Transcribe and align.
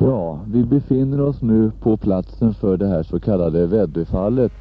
Ja, 0.00 0.40
vi 0.52 0.64
befinner 0.64 1.20
oss 1.20 1.42
nu 1.42 1.72
på 1.80 1.96
platsen 1.96 2.54
för 2.54 2.76
det 2.76 2.86
här 2.86 3.02
så 3.02 3.20
kallade 3.20 3.66
väddefallet. 3.66 4.52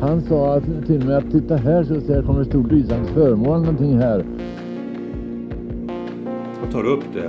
Han 0.00 0.20
sa 0.20 0.54
att, 0.56 0.86
till 0.86 1.06
med 1.06 1.16
att 1.16 1.30
titta 1.30 1.56
här 1.56 1.84
så 1.84 2.00
ser 2.00 2.14
jag 2.14 2.26
kommer 2.26 2.40
ett 2.40 2.48
stort 2.48 2.72
lysande 2.72 3.08
föremål 3.08 3.60
någonting 3.60 3.98
här. 3.98 4.24
Jag 6.62 6.72
tar 6.72 6.84
upp 6.84 7.04
det 7.14 7.26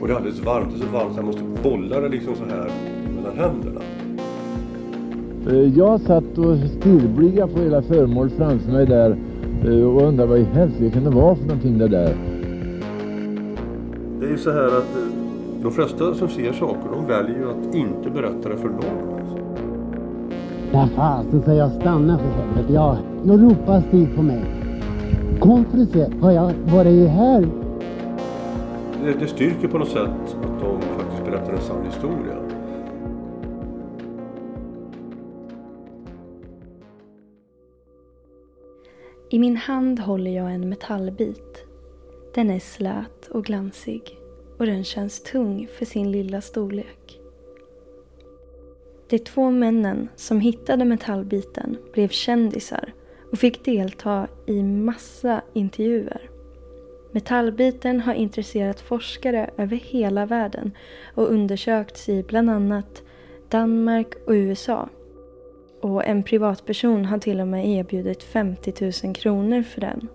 och 0.00 0.06
det 0.08 0.12
är 0.12 0.16
alldeles 0.16 0.44
varmt, 0.44 0.68
det 0.70 0.76
är 0.84 0.86
så 0.86 0.92
varmt 0.92 1.12
så 1.12 1.18
jag 1.18 1.26
måste 1.26 1.42
bolla 1.62 2.00
det 2.00 2.08
liksom 2.08 2.34
så 2.34 2.44
här 2.44 2.70
mellan 3.16 3.38
händerna. 3.38 3.80
Eh, 5.50 5.78
Jag 5.78 6.00
satt 6.00 6.38
och 6.38 6.56
stirrblickade 6.58 7.52
på 7.52 7.60
hela 7.60 7.82
föremålet 7.82 8.32
framför 8.32 8.72
mig 8.72 8.86
där 8.86 9.16
eh, 9.64 9.84
och 9.84 10.02
undrade 10.02 10.30
vad 10.30 10.38
i 10.38 10.44
helsike 10.44 11.00
det 11.00 11.10
vara 11.10 11.34
för 11.34 11.44
någonting 11.44 11.78
det 11.78 11.88
där? 11.88 12.33
Det 14.24 14.28
är 14.28 14.32
ju 14.32 14.38
så 14.38 14.50
här 14.50 14.66
att 14.66 14.96
eh, 14.96 15.02
de 15.62 15.72
flesta 15.72 16.14
som 16.14 16.28
ser 16.28 16.52
saker 16.52 16.90
de 16.92 17.06
väljer 17.06 17.38
ju 17.38 17.50
att 17.50 17.74
inte 17.74 18.10
berätta 18.10 18.48
det 18.48 18.56
för 18.56 18.68
någon. 18.68 19.20
Alltså. 19.20 19.38
Vad 20.72 20.90
fasen, 20.90 21.42
så 21.42 21.52
jag 21.52 21.72
stannar 21.72 22.18
för 22.18 22.24
helvete. 22.24 22.72
Ja, 22.72 22.98
då 23.24 23.36
ropar 23.36 23.82
Stig 23.88 24.16
på 24.16 24.22
mig. 24.22 24.44
Kom 25.40 25.64
för 25.64 25.78
att 25.78 25.90
se, 25.90 26.06
var, 26.20 26.30
jag, 26.30 26.52
var 26.74 26.84
det 26.84 26.90
ju 26.90 27.06
här? 27.06 27.48
Det, 29.04 29.12
det 29.20 29.26
styrker 29.26 29.68
på 29.68 29.78
något 29.78 29.88
sätt 29.88 30.36
att 30.44 30.60
de 30.60 30.80
faktiskt 30.80 31.24
berättar 31.24 31.52
en 31.52 31.60
sann 31.60 31.84
historia. 31.84 32.36
I 39.30 39.38
min 39.38 39.56
hand 39.56 40.00
håller 40.00 40.30
jag 40.30 40.54
en 40.54 40.68
metallbit. 40.68 41.73
Den 42.34 42.50
är 42.50 42.58
slät 42.58 43.28
och 43.30 43.44
glansig 43.44 44.18
och 44.58 44.66
den 44.66 44.84
känns 44.84 45.22
tung 45.22 45.68
för 45.78 45.84
sin 45.84 46.12
lilla 46.12 46.40
storlek. 46.40 47.20
De 49.08 49.18
två 49.18 49.50
männen 49.50 50.08
som 50.16 50.40
hittade 50.40 50.84
metallbiten 50.84 51.76
blev 51.92 52.08
kändisar 52.08 52.92
och 53.32 53.38
fick 53.38 53.64
delta 53.64 54.28
i 54.46 54.62
massa 54.62 55.42
intervjuer. 55.52 56.30
Metallbiten 57.12 58.00
har 58.00 58.14
intresserat 58.14 58.80
forskare 58.80 59.50
över 59.56 59.76
hela 59.76 60.26
världen 60.26 60.72
och 61.14 61.30
undersökts 61.32 62.08
i 62.08 62.22
bland 62.22 62.50
annat 62.50 63.02
Danmark 63.48 64.14
och 64.26 64.32
USA. 64.32 64.88
Och 65.80 66.04
en 66.04 66.22
privatperson 66.22 67.04
har 67.04 67.18
till 67.18 67.40
och 67.40 67.48
med 67.48 67.68
erbjudit 67.68 68.22
50 68.22 68.92
000 69.04 69.14
kronor 69.14 69.62
för 69.62 69.80
den. 69.80 70.08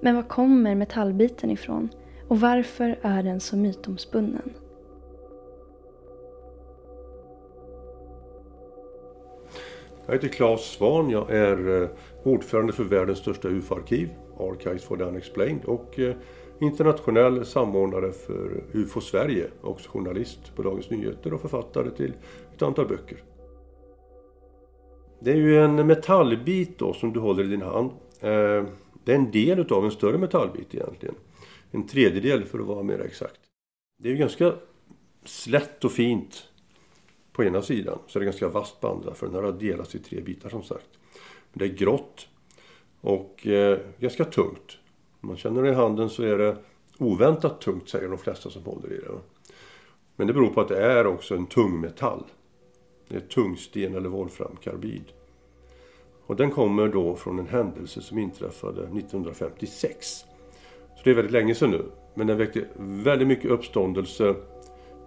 Men 0.00 0.16
var 0.16 0.22
kommer 0.22 0.74
metallbiten 0.74 1.50
ifrån? 1.50 1.88
Och 2.28 2.40
varför 2.40 2.98
är 3.02 3.22
den 3.22 3.40
så 3.40 3.56
mytomspunnen? 3.56 4.52
Jag 10.06 10.14
heter 10.14 10.28
Claes 10.28 10.60
Svahn. 10.60 11.10
jag 11.10 11.30
är 11.30 11.82
eh, 11.82 11.88
ordförande 12.22 12.72
för 12.72 12.84
världens 12.84 13.18
största 13.18 13.48
UFO-arkiv, 13.48 14.08
Archives 14.38 14.84
for 14.84 14.96
the 14.96 15.02
Unexplained, 15.02 15.64
och 15.64 15.98
eh, 15.98 16.14
internationell 16.60 17.46
samordnare 17.46 18.12
för 18.12 18.64
UFO 18.72 19.00
Sverige, 19.00 19.46
också 19.60 19.90
journalist 19.90 20.56
på 20.56 20.62
Dagens 20.62 20.90
Nyheter 20.90 21.34
och 21.34 21.40
författare 21.40 21.90
till 21.90 22.12
ett 22.54 22.62
antal 22.62 22.88
böcker. 22.88 23.22
Det 25.20 25.30
är 25.30 25.36
ju 25.36 25.58
en 25.58 25.86
metallbit 25.86 26.78
då 26.78 26.92
som 26.92 27.12
du 27.12 27.20
håller 27.20 27.44
i 27.44 27.46
din 27.46 27.62
hand. 27.62 27.90
Eh, 28.20 28.64
det 29.10 29.14
är 29.14 29.18
en 29.18 29.30
del 29.30 29.72
av 29.72 29.84
en 29.84 29.90
större 29.90 30.18
metallbit 30.18 30.74
egentligen. 30.74 31.14
En 31.70 31.86
tredjedel 31.86 32.44
för 32.44 32.58
att 32.58 32.66
vara 32.66 32.82
mer 32.82 33.00
exakt. 33.00 33.40
Det 34.02 34.10
är 34.10 34.14
ganska 34.14 34.54
slätt 35.24 35.84
och 35.84 35.92
fint 35.92 36.48
på 37.32 37.44
ena 37.44 37.62
sidan. 37.62 37.98
Så 38.06 38.18
är 38.18 38.20
det 38.20 38.24
ganska 38.24 38.48
vasst 38.48 38.80
på 38.80 38.88
andra 38.88 39.14
för 39.14 39.26
den 39.26 39.44
har 39.44 39.52
delats 39.52 39.94
i 39.94 39.98
tre 39.98 40.20
bitar 40.20 40.48
som 40.48 40.62
sagt. 40.62 40.88
Det 41.52 41.64
är 41.64 41.68
grått 41.68 42.28
och 43.00 43.46
eh, 43.46 43.78
ganska 43.98 44.24
tungt. 44.24 44.78
Om 45.20 45.28
man 45.28 45.36
känner 45.36 45.62
det 45.62 45.70
i 45.70 45.74
handen 45.74 46.10
så 46.10 46.22
är 46.22 46.38
det 46.38 46.56
oväntat 46.98 47.60
tungt 47.60 47.88
säger 47.88 48.08
de 48.08 48.18
flesta 48.18 48.50
som 48.50 48.64
håller 48.64 48.92
i 48.92 48.96
det. 48.96 49.10
Men 50.16 50.26
det 50.26 50.32
beror 50.32 50.48
på 50.48 50.60
att 50.60 50.68
det 50.68 50.82
är 50.82 51.06
också 51.06 51.36
en 51.36 51.46
tungmetall. 51.46 52.24
Det 53.08 53.16
är 53.16 53.20
tungsten 53.20 53.94
eller 53.94 54.08
volframkarbid. 54.08 55.04
Och 56.30 56.36
den 56.36 56.50
kommer 56.50 56.88
då 56.88 57.14
från 57.14 57.38
en 57.38 57.46
händelse 57.46 58.00
som 58.00 58.18
inträffade 58.18 58.82
1956. 58.82 60.24
Så 60.96 61.00
det 61.04 61.10
är 61.10 61.14
väldigt 61.14 61.32
länge 61.32 61.54
sedan 61.54 61.70
nu. 61.70 61.84
Men 62.14 62.26
den 62.26 62.38
väckte 62.38 62.64
väldigt 62.78 63.28
mycket 63.28 63.50
uppståndelse 63.50 64.34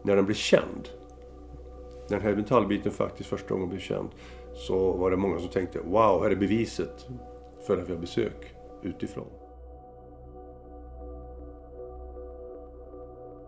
när 0.04 0.16
den 0.16 0.26
blev 0.26 0.36
känd. 0.36 0.90
När 2.10 2.18
den 2.18 2.22
här 2.22 2.36
metallbiten 2.36 2.92
faktiskt 2.92 3.30
första 3.30 3.54
gången 3.54 3.70
blev 3.70 3.80
känd 3.80 4.10
så 4.54 4.92
var 4.92 5.12
det 5.12 5.18
många 5.18 5.40
som 5.40 5.50
tänkte 5.50 5.80
wow, 5.80 6.24
här 6.24 6.32
är 6.32 6.36
beviset 6.36 7.08
för 7.68 7.78
att 7.78 7.90
vi 7.90 7.94
har 7.94 8.02
besök 8.02 8.56
utifrån. 8.82 9.28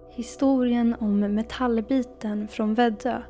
Historien 0.09 0.95
om 0.99 1.19
metallbiten 1.19 2.47
från 2.47 2.73
Väddö 2.73 3.21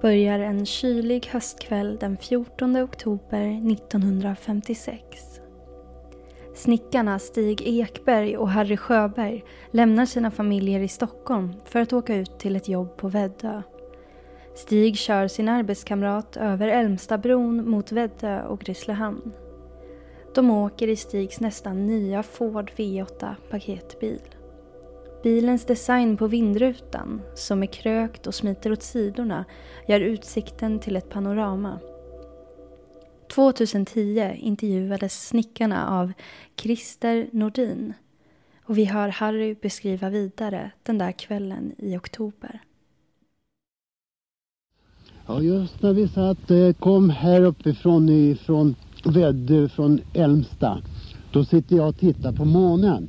börjar 0.00 0.38
en 0.38 0.66
kylig 0.66 1.26
höstkväll 1.26 1.96
den 2.00 2.16
14 2.16 2.76
oktober 2.76 3.72
1956. 3.72 5.00
Snickarna 6.54 7.18
Stig 7.18 7.62
Ekberg 7.64 8.36
och 8.36 8.50
Harry 8.50 8.76
Sjöberg 8.76 9.44
lämnar 9.70 10.06
sina 10.06 10.30
familjer 10.30 10.80
i 10.80 10.88
Stockholm 10.88 11.52
för 11.64 11.80
att 11.80 11.92
åka 11.92 12.14
ut 12.14 12.38
till 12.38 12.56
ett 12.56 12.68
jobb 12.68 12.96
på 12.96 13.08
Väddö. 13.08 13.62
Stig 14.54 14.96
kör 14.96 15.28
sin 15.28 15.48
arbetskamrat 15.48 16.36
över 16.36 16.68
Älmstabron 16.68 17.70
mot 17.70 17.92
Väddö 17.92 18.42
och 18.42 18.60
Grisslehamn. 18.60 19.32
De 20.34 20.50
åker 20.50 20.88
i 20.88 20.96
Stigs 20.96 21.40
nästan 21.40 21.86
nya 21.86 22.22
Ford 22.22 22.70
V8 22.76 23.34
paketbil. 23.50 24.20
Bilens 25.22 25.64
design 25.64 26.16
på 26.16 26.26
vindrutan, 26.26 27.20
som 27.34 27.62
är 27.62 27.66
krökt 27.66 28.26
och 28.26 28.34
smiter 28.34 28.72
åt 28.72 28.82
sidorna, 28.82 29.44
gör 29.88 30.00
utsikten 30.00 30.78
till 30.78 30.96
ett 30.96 31.10
panorama. 31.10 31.78
2010 33.34 34.32
intervjuades 34.36 35.28
snickarna 35.28 36.00
av 36.00 36.12
Christer 36.56 37.28
Nordin 37.32 37.94
och 38.64 38.78
vi 38.78 38.84
hör 38.84 39.08
Harry 39.08 39.54
beskriva 39.62 40.10
vidare 40.10 40.70
den 40.82 40.98
där 40.98 41.12
kvällen 41.12 41.72
i 41.78 41.96
oktober. 41.96 42.60
Ja, 45.26 45.42
just 45.42 45.82
när 45.82 45.92
vi 45.92 46.08
satt, 46.08 46.50
eh, 46.50 46.72
kom 46.72 47.10
här 47.10 47.42
uppifrån 47.42 48.08
ifrån 48.08 48.74
Väddö, 49.04 49.68
från 49.68 50.00
Älmsta. 50.14 50.82
Då 51.32 51.44
sitter 51.44 51.76
jag 51.76 51.88
och 51.88 51.98
tittar 51.98 52.32
på 52.32 52.44
månen. 52.44 53.08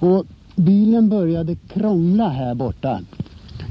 Och 0.00 0.26
bilen 0.56 1.08
började 1.08 1.54
krångla 1.54 2.28
här 2.28 2.54
borta. 2.54 3.00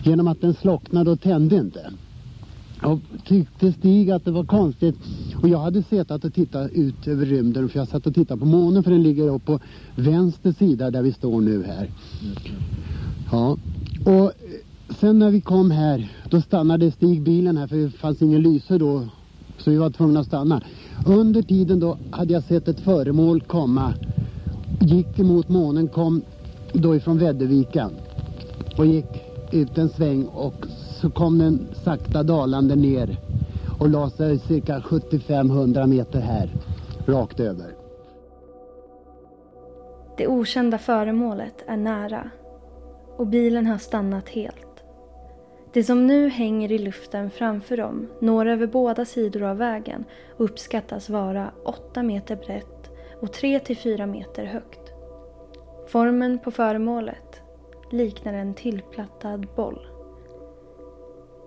Genom 0.03 0.27
att 0.27 0.41
den 0.41 0.53
slocknade 0.53 1.11
och 1.11 1.21
tände 1.21 1.55
inte. 1.55 1.91
Och 2.83 2.99
tyckte 3.25 3.71
Stig 3.71 4.11
att 4.11 4.25
det 4.25 4.31
var 4.31 4.43
konstigt. 4.43 4.95
Och 5.41 5.49
jag 5.49 5.59
hade 5.59 5.83
suttit 5.83 6.25
och 6.25 6.33
tittat 6.33 6.71
ut 6.71 7.07
över 7.07 7.25
rymden 7.25 7.69
för 7.69 7.79
jag 7.79 7.87
satt 7.87 8.07
och 8.07 8.15
tittade 8.15 8.39
på 8.39 8.45
månen 8.45 8.83
för 8.83 8.91
den 8.91 9.03
ligger 9.03 9.29
upp 9.29 9.45
på 9.45 9.59
vänster 9.95 10.51
sida 10.51 10.91
där 10.91 11.01
vi 11.01 11.13
står 11.13 11.41
nu 11.41 11.63
här. 11.63 11.89
Ja, 13.31 13.57
och 14.05 14.31
sen 14.99 15.19
när 15.19 15.31
vi 15.31 15.41
kom 15.41 15.71
här 15.71 16.11
då 16.29 16.41
stannade 16.41 16.91
Stig 16.91 17.21
bilen 17.21 17.57
här 17.57 17.67
för 17.67 17.75
det 17.75 17.89
fanns 17.89 18.21
ingen 18.21 18.41
lyse 18.41 18.77
då 18.77 19.07
så 19.57 19.71
vi 19.71 19.77
var 19.77 19.89
tvungna 19.89 20.19
att 20.19 20.27
stanna. 20.27 20.61
Under 21.05 21.41
tiden 21.41 21.79
då 21.79 21.97
hade 22.11 22.33
jag 22.33 22.43
sett 22.43 22.67
ett 22.67 22.79
föremål 22.79 23.41
komma. 23.41 23.93
Gick 24.79 25.19
emot 25.19 25.49
månen, 25.49 25.87
kom 25.87 26.21
då 26.73 26.95
ifrån 26.95 27.17
Väddöviken 27.17 27.91
och 28.77 28.85
gick 28.85 29.23
ut 29.51 29.77
en 29.77 29.89
sväng 29.89 30.25
och 30.25 30.65
så 31.01 31.09
kom 31.09 31.39
den 31.39 31.67
sakta 31.83 32.23
dalande 32.23 32.75
ner 32.75 33.17
och 33.79 33.89
la 33.89 34.09
sig 34.09 34.39
cirka 34.39 34.79
75-100 34.79 35.87
meter 35.87 36.19
här 36.19 36.49
rakt 37.05 37.39
över. 37.39 37.75
Det 40.17 40.27
okända 40.27 40.77
föremålet 40.77 41.63
är 41.67 41.77
nära 41.77 42.29
och 43.17 43.27
bilen 43.27 43.67
har 43.67 43.77
stannat 43.77 44.29
helt. 44.29 44.83
Det 45.73 45.83
som 45.83 46.07
nu 46.07 46.29
hänger 46.29 46.71
i 46.71 46.77
luften 46.77 47.29
framför 47.29 47.77
dem 47.77 48.07
når 48.19 48.45
över 48.45 48.67
båda 48.67 49.05
sidor 49.05 49.43
av 49.43 49.57
vägen 49.57 50.05
och 50.37 50.45
uppskattas 50.45 51.09
vara 51.09 51.51
8 51.65 52.03
meter 52.03 52.35
brett 52.35 52.89
och 53.21 53.27
3-4 53.27 54.05
meter 54.05 54.45
högt. 54.45 54.79
Formen 55.91 56.39
på 56.39 56.51
föremålet 56.51 57.41
liknar 57.89 58.33
en 58.33 58.53
tillplattad 58.53 59.47
boll. 59.55 59.87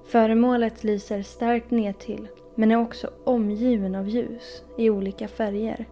Föremålet 0.07 0.85
lyser 0.85 1.23
starkt 1.23 1.71
nedtill 1.71 2.29
men 2.55 2.71
är 2.71 2.77
också 2.77 3.11
omgiven 3.25 3.95
av 3.95 4.09
ljus 4.09 4.65
i 4.79 4.91
olika 4.91 5.29
färger. 5.29 5.85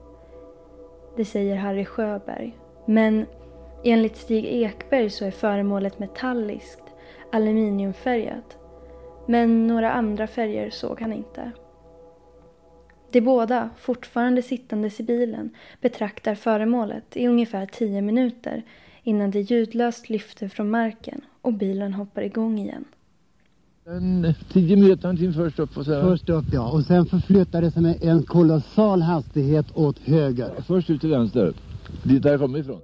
Det 1.16 1.24
säger 1.24 1.56
Harry 1.56 1.84
Sjöberg, 1.84 2.58
Men 2.86 3.26
enligt 3.84 4.16
Stig 4.16 4.44
Ekberg 4.44 5.10
så 5.10 5.24
är 5.24 5.30
föremålet 5.30 5.98
metalliskt, 5.98 6.84
aluminiumfärgat. 7.32 8.58
Men 9.26 9.66
några 9.66 9.92
andra 9.92 10.26
färger 10.26 10.70
såg 10.70 11.00
han 11.00 11.12
inte. 11.12 11.52
De 13.12 13.20
båda, 13.20 13.70
fortfarande 13.78 14.42
sittandes 14.42 15.00
i 15.00 15.02
bilen, 15.02 15.50
betraktar 15.80 16.34
föremålet 16.34 17.16
i 17.16 17.26
ungefär 17.26 17.66
tio 17.66 18.02
minuter 18.02 18.62
innan 19.02 19.30
det 19.30 19.40
ljudlöst 19.40 20.10
lyfter 20.10 20.48
från 20.48 20.70
marken 20.70 21.20
och 21.42 21.52
bilen 21.52 21.94
hoppar 21.94 22.22
igång 22.22 22.58
igen. 22.58 22.84
En 23.86 24.34
tio 24.52 24.76
meter 24.76 25.16
till 25.16 25.32
först 25.32 25.58
upp 25.58 25.76
och 25.76 25.84
så. 25.84 26.00
Först 26.00 26.28
upp 26.28 26.44
ja, 26.52 26.72
och 26.72 26.82
sen 26.82 27.06
förflyttade 27.06 27.70
sig 27.70 27.82
med 27.82 28.02
en 28.02 28.22
kolossal 28.22 29.02
hastighet 29.02 29.66
åt 29.74 29.98
höger. 29.98 30.50
Först 30.66 30.90
ut 30.90 31.00
till 31.00 31.10
vänster. 31.10 31.52
Dit 32.02 32.22
där 32.22 32.30
jag 32.30 32.40
kommer 32.40 32.58
ifrån. 32.58 32.80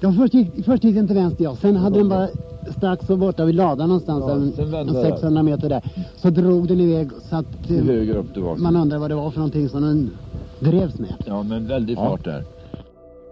Ja, 0.00 0.12
först 0.12 0.34
gick, 0.34 0.64
först 0.64 0.84
gick 0.84 0.94
den 0.94 1.06
till 1.06 1.16
vänster 1.16 1.44
ja, 1.44 1.56
sen 1.56 1.76
hade 1.76 1.98
den 1.98 2.08
bara 2.08 2.28
strax 2.72 3.06
så 3.06 3.16
borta 3.16 3.44
vid 3.44 3.54
ladan 3.54 3.88
någonstans, 3.88 4.24
Ja, 4.28 4.34
en, 4.34 4.52
sen 4.52 4.70
vände 4.70 5.00
en 5.00 5.04
jag. 5.04 5.12
600 5.14 5.42
meter 5.42 5.68
där. 5.68 5.82
Så 6.16 6.30
drog 6.30 6.68
den 6.68 6.80
iväg 6.80 7.08
så 7.30 7.36
att 7.36 7.70
eh, 7.70 7.76
höger 7.76 8.16
upp 8.16 8.32
tillbaka. 8.32 8.62
man 8.62 8.76
undrar 8.76 8.98
vad 8.98 9.10
det 9.10 9.14
var 9.14 9.30
för 9.30 9.38
någonting 9.38 9.68
som 9.68 9.82
den 9.82 10.10
drevs 10.58 10.98
med. 10.98 11.14
Ja, 11.26 11.42
men 11.42 11.66
väldigt 11.66 11.98
fart 11.98 12.24
där. 12.24 12.44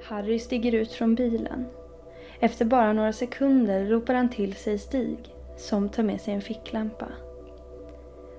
Harry 0.04 0.38
stiger 0.38 0.72
ut 0.72 0.92
från 0.92 1.14
bilen. 1.14 1.64
Efter 2.40 2.64
bara 2.64 2.92
några 2.92 3.12
sekunder 3.12 3.84
ropar 3.86 4.14
han 4.14 4.28
till 4.28 4.54
sig 4.54 4.78
Stig, 4.78 5.18
som 5.56 5.88
tar 5.88 6.02
med 6.02 6.20
sig 6.20 6.34
en 6.34 6.40
ficklampa. 6.40 7.06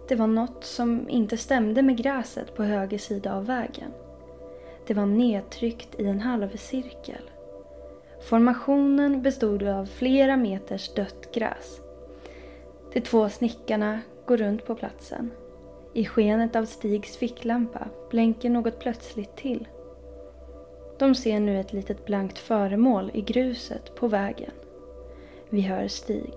Det 0.07 0.15
var 0.15 0.27
något 0.27 0.63
som 0.63 1.09
inte 1.09 1.37
stämde 1.37 1.81
med 1.81 1.97
gräset 1.97 2.55
på 2.55 2.63
höger 2.63 2.97
sida 2.97 3.35
av 3.35 3.45
vägen. 3.45 3.91
Det 4.87 4.93
var 4.93 5.05
nedtryckt 5.05 5.99
i 5.99 6.05
en 6.05 6.19
halvcirkel. 6.19 7.21
Formationen 8.21 9.21
bestod 9.21 9.63
av 9.63 9.85
flera 9.85 10.37
meters 10.37 10.93
dött 10.93 11.33
gräs. 11.33 11.81
De 12.93 13.01
två 13.01 13.29
snickarna 13.29 13.99
går 14.25 14.37
runt 14.37 14.65
på 14.65 14.75
platsen. 14.75 15.31
I 15.93 16.05
skenet 16.05 16.55
av 16.55 16.65
Stigs 16.65 17.17
ficklampa 17.17 17.87
blänker 18.09 18.49
något 18.49 18.79
plötsligt 18.79 19.35
till. 19.35 19.67
De 20.99 21.15
ser 21.15 21.39
nu 21.39 21.59
ett 21.59 21.73
litet 21.73 22.05
blankt 22.05 22.37
föremål 22.37 23.11
i 23.13 23.21
gruset 23.21 23.95
på 23.95 24.07
vägen. 24.07 24.51
Vi 25.49 25.61
hör 25.61 25.87
Stig. 25.87 26.33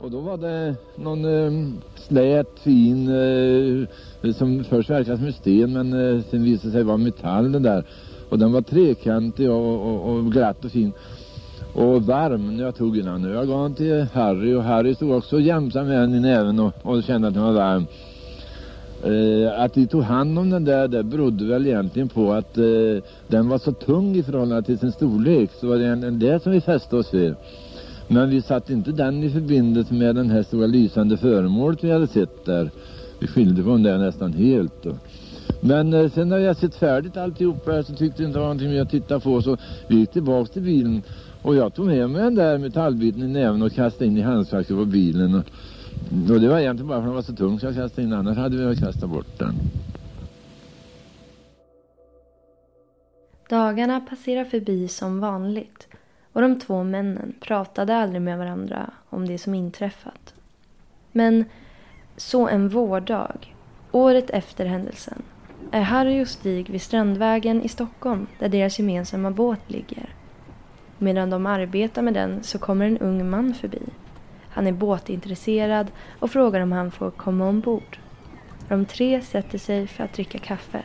Och 0.00 0.10
då 0.10 0.20
var 0.20 0.36
det 0.36 0.76
någon 0.96 1.24
eh, 1.24 1.72
slät, 1.94 2.58
fin, 2.58 3.08
eh, 3.08 4.32
som 4.32 4.64
först 4.64 4.90
verkade 4.90 5.16
som 5.16 5.26
en 5.26 5.32
sten 5.32 5.72
men 5.72 5.92
eh, 5.92 6.22
sen 6.30 6.44
visade 6.44 6.72
sig 6.72 6.82
vara 6.82 6.96
metall 6.96 7.52
den 7.52 7.62
där. 7.62 7.86
Och 8.30 8.38
den 8.38 8.52
var 8.52 8.62
trekantig 8.62 9.50
och, 9.50 9.86
och, 9.86 10.10
och 10.10 10.32
glatt 10.32 10.64
och 10.64 10.70
fin. 10.70 10.92
Och 11.74 12.02
varm 12.02 12.56
när 12.56 12.64
jag 12.64 12.76
tog 12.76 12.98
i 12.98 13.02
den. 13.02 13.24
Jag 13.24 13.48
gav 13.48 13.62
den 13.62 13.74
till 13.74 14.06
Harry 14.12 14.54
och 14.54 14.62
Harry 14.62 14.94
stod 14.94 15.12
också 15.12 15.36
och 15.36 15.42
jämsade 15.42 15.84
med 15.84 16.00
den 16.00 16.14
i 16.14 16.20
näven 16.20 16.60
och, 16.60 16.72
och 16.82 17.02
kände 17.02 17.28
att 17.28 17.34
den 17.34 17.42
var 17.42 17.52
varm. 17.52 17.86
Eh, 19.04 19.60
att 19.60 19.76
vi 19.76 19.86
tog 19.86 20.02
hand 20.02 20.38
om 20.38 20.50
den 20.50 20.64
där, 20.64 20.88
det 20.88 21.02
berodde 21.02 21.44
väl 21.44 21.66
egentligen 21.66 22.08
på 22.08 22.32
att 22.32 22.58
eh, 22.58 22.64
den 23.28 23.48
var 23.48 23.58
så 23.58 23.72
tung 23.72 24.16
i 24.16 24.22
förhållande 24.22 24.62
till 24.62 24.78
sin 24.78 24.92
storlek. 24.92 25.50
Så 25.60 25.66
var 25.66 25.76
det 25.76 25.86
en, 25.86 26.04
en 26.04 26.18
det 26.18 26.42
som 26.42 26.52
vi 26.52 26.60
fäste 26.60 26.96
oss 26.96 27.14
vid. 27.14 27.34
Men 28.08 28.30
vi 28.30 28.42
satte 28.42 28.72
inte 28.72 28.92
den 28.92 29.22
i 29.24 29.30
förbindelse 29.30 29.94
med 29.94 30.14
den 30.14 30.30
här 30.30 30.42
stora 30.42 30.66
lysande 30.66 31.16
föremålet 31.16 31.84
vi 31.84 31.90
hade 31.90 32.06
sett 32.06 32.44
där. 32.44 32.70
Vi 33.18 33.26
skilde 33.26 33.62
på 33.62 33.70
den 33.70 33.82
där 33.82 33.98
nästan 33.98 34.32
helt. 34.32 34.82
Då. 34.82 34.94
Men 35.60 35.94
eh, 35.94 36.10
sen 36.10 36.28
när 36.28 36.38
jag 36.38 36.56
sett 36.56 36.74
färdigt 36.74 37.16
alltihopa 37.16 37.82
så 37.82 37.94
tyckte 37.94 38.22
jag 38.22 38.28
inte 38.28 38.38
det 38.38 38.40
var 38.40 38.46
någonting 38.46 38.70
mer 38.70 38.82
att 38.82 38.90
titta 38.90 39.20
på 39.20 39.42
så 39.42 39.56
vi 39.88 39.96
gick 39.96 40.12
tillbaks 40.12 40.50
till 40.50 40.62
bilen 40.62 41.02
och 41.42 41.56
jag 41.56 41.74
tog 41.74 41.86
med 41.86 42.10
mig 42.10 42.22
den 42.22 42.34
där 42.34 42.58
metallbiten 42.58 43.22
i 43.22 43.28
näven 43.28 43.62
och 43.62 43.72
kastade 43.72 44.06
in 44.06 44.16
i 44.16 44.20
handskfacket 44.20 44.76
på 44.76 44.84
bilen. 44.84 45.34
Och, 45.34 45.44
och 46.30 46.40
det 46.40 46.48
var 46.48 46.58
egentligen 46.58 46.88
bara 46.88 46.98
för 46.98 47.02
att 47.02 47.06
den 47.06 47.14
var 47.14 47.22
så 47.22 47.34
tung 47.34 47.60
så 47.60 47.66
jag 47.66 47.74
kastade 47.74 48.02
in 48.02 48.10
den, 48.10 48.18
annars 48.18 48.38
hade 48.38 48.56
vi 48.56 48.64
väl 48.64 48.76
kastat 48.76 49.10
bort 49.10 49.38
den. 49.38 49.54
Dagarna 53.48 54.00
passerar 54.00 54.44
förbi 54.44 54.88
som 54.88 55.20
vanligt 55.20 55.88
och 56.32 56.40
de 56.40 56.60
två 56.60 56.82
männen 56.84 57.34
pratade 57.40 57.96
aldrig 57.96 58.22
med 58.22 58.38
varandra 58.38 58.90
om 59.08 59.28
det 59.28 59.38
som 59.38 59.54
inträffat. 59.54 60.34
Men 61.12 61.44
så 62.16 62.48
en 62.48 62.68
vårdag, 62.68 63.54
året 63.92 64.30
efter 64.30 64.66
händelsen, 64.66 65.22
är 65.70 65.80
Harry 65.80 66.22
och 66.22 66.28
Stig 66.28 66.70
vid 66.70 66.82
Strandvägen 66.82 67.62
i 67.62 67.68
Stockholm 67.68 68.26
där 68.38 68.48
deras 68.48 68.78
gemensamma 68.78 69.30
båt 69.30 69.60
ligger. 69.66 70.14
Medan 70.98 71.30
de 71.30 71.46
arbetar 71.46 72.02
med 72.02 72.14
den 72.14 72.42
så 72.42 72.58
kommer 72.58 72.86
en 72.86 72.98
ung 72.98 73.30
man 73.30 73.54
förbi. 73.54 73.82
Han 74.50 74.66
är 74.66 74.72
båtintresserad 74.72 75.86
och 76.18 76.30
frågar 76.30 76.60
om 76.60 76.72
han 76.72 76.90
får 76.90 77.10
komma 77.10 77.48
ombord. 77.48 77.98
De 78.68 78.84
tre 78.84 79.20
sätter 79.20 79.58
sig 79.58 79.86
för 79.86 80.04
att 80.04 80.12
dricka 80.12 80.38
kaffe. 80.38 80.82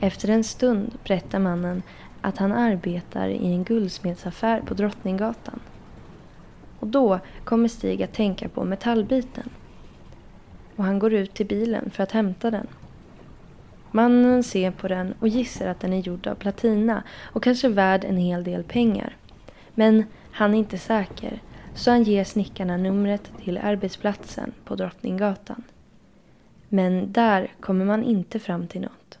Efter 0.00 0.28
en 0.28 0.44
stund 0.44 0.98
berättar 1.04 1.38
mannen 1.38 1.82
att 2.20 2.38
han 2.38 2.52
arbetar 2.52 3.28
i 3.28 3.46
en 3.46 3.64
guldsmedsaffär 3.64 4.60
på 4.60 4.74
Drottninggatan. 4.74 5.60
Och 6.80 6.86
då 6.86 7.18
kommer 7.44 7.68
Stig 7.68 8.02
att 8.02 8.12
tänka 8.12 8.48
på 8.48 8.64
metallbiten. 8.64 9.50
Och 10.76 10.84
han 10.84 10.98
går 10.98 11.12
ut 11.12 11.34
till 11.34 11.46
bilen 11.46 11.90
för 11.90 12.02
att 12.02 12.12
hämta 12.12 12.50
den. 12.50 12.66
Mannen 13.96 14.42
ser 14.42 14.70
på 14.70 14.88
den 14.88 15.14
och 15.20 15.28
gissar 15.28 15.66
att 15.66 15.80
den 15.80 15.92
är 15.92 16.00
gjord 16.00 16.26
av 16.26 16.34
platina 16.34 17.02
och 17.32 17.42
kanske 17.42 17.68
värd 17.68 18.04
en 18.04 18.16
hel 18.16 18.44
del 18.44 18.64
pengar. 18.64 19.16
Men 19.74 20.04
han 20.30 20.54
är 20.54 20.58
inte 20.58 20.78
säker 20.78 21.42
så 21.74 21.90
han 21.90 22.02
ger 22.02 22.24
snickarna 22.24 22.76
numret 22.76 23.32
till 23.44 23.58
arbetsplatsen 23.58 24.52
på 24.64 24.74
Drottninggatan. 24.74 25.62
Men 26.68 27.12
där 27.12 27.52
kommer 27.60 27.84
man 27.84 28.02
inte 28.02 28.38
fram 28.38 28.66
till 28.66 28.80
något. 28.80 29.18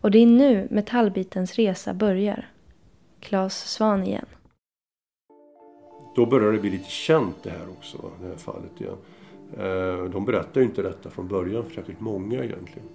Och 0.00 0.10
det 0.10 0.18
är 0.18 0.26
nu 0.26 0.68
metallbitens 0.70 1.54
resa 1.54 1.94
börjar. 1.94 2.48
Claes 3.20 3.70
Svan 3.70 4.04
igen. 4.04 4.26
Då 6.16 6.26
börjar 6.26 6.52
det 6.52 6.58
bli 6.58 6.70
lite 6.70 6.90
känt 6.90 7.42
det 7.42 7.50
här 7.50 7.68
också, 7.68 8.10
det 8.20 8.28
här 8.28 8.36
fallet 8.36 8.80
igen. 8.80 8.96
Eh, 9.58 10.10
de 10.10 10.24
berättar 10.24 10.60
ju 10.60 10.66
inte 10.66 10.82
detta 10.82 11.10
från 11.10 11.28
början 11.28 11.64
för 11.64 11.74
särskilt 11.74 12.00
många 12.00 12.44
egentligen. 12.44 12.88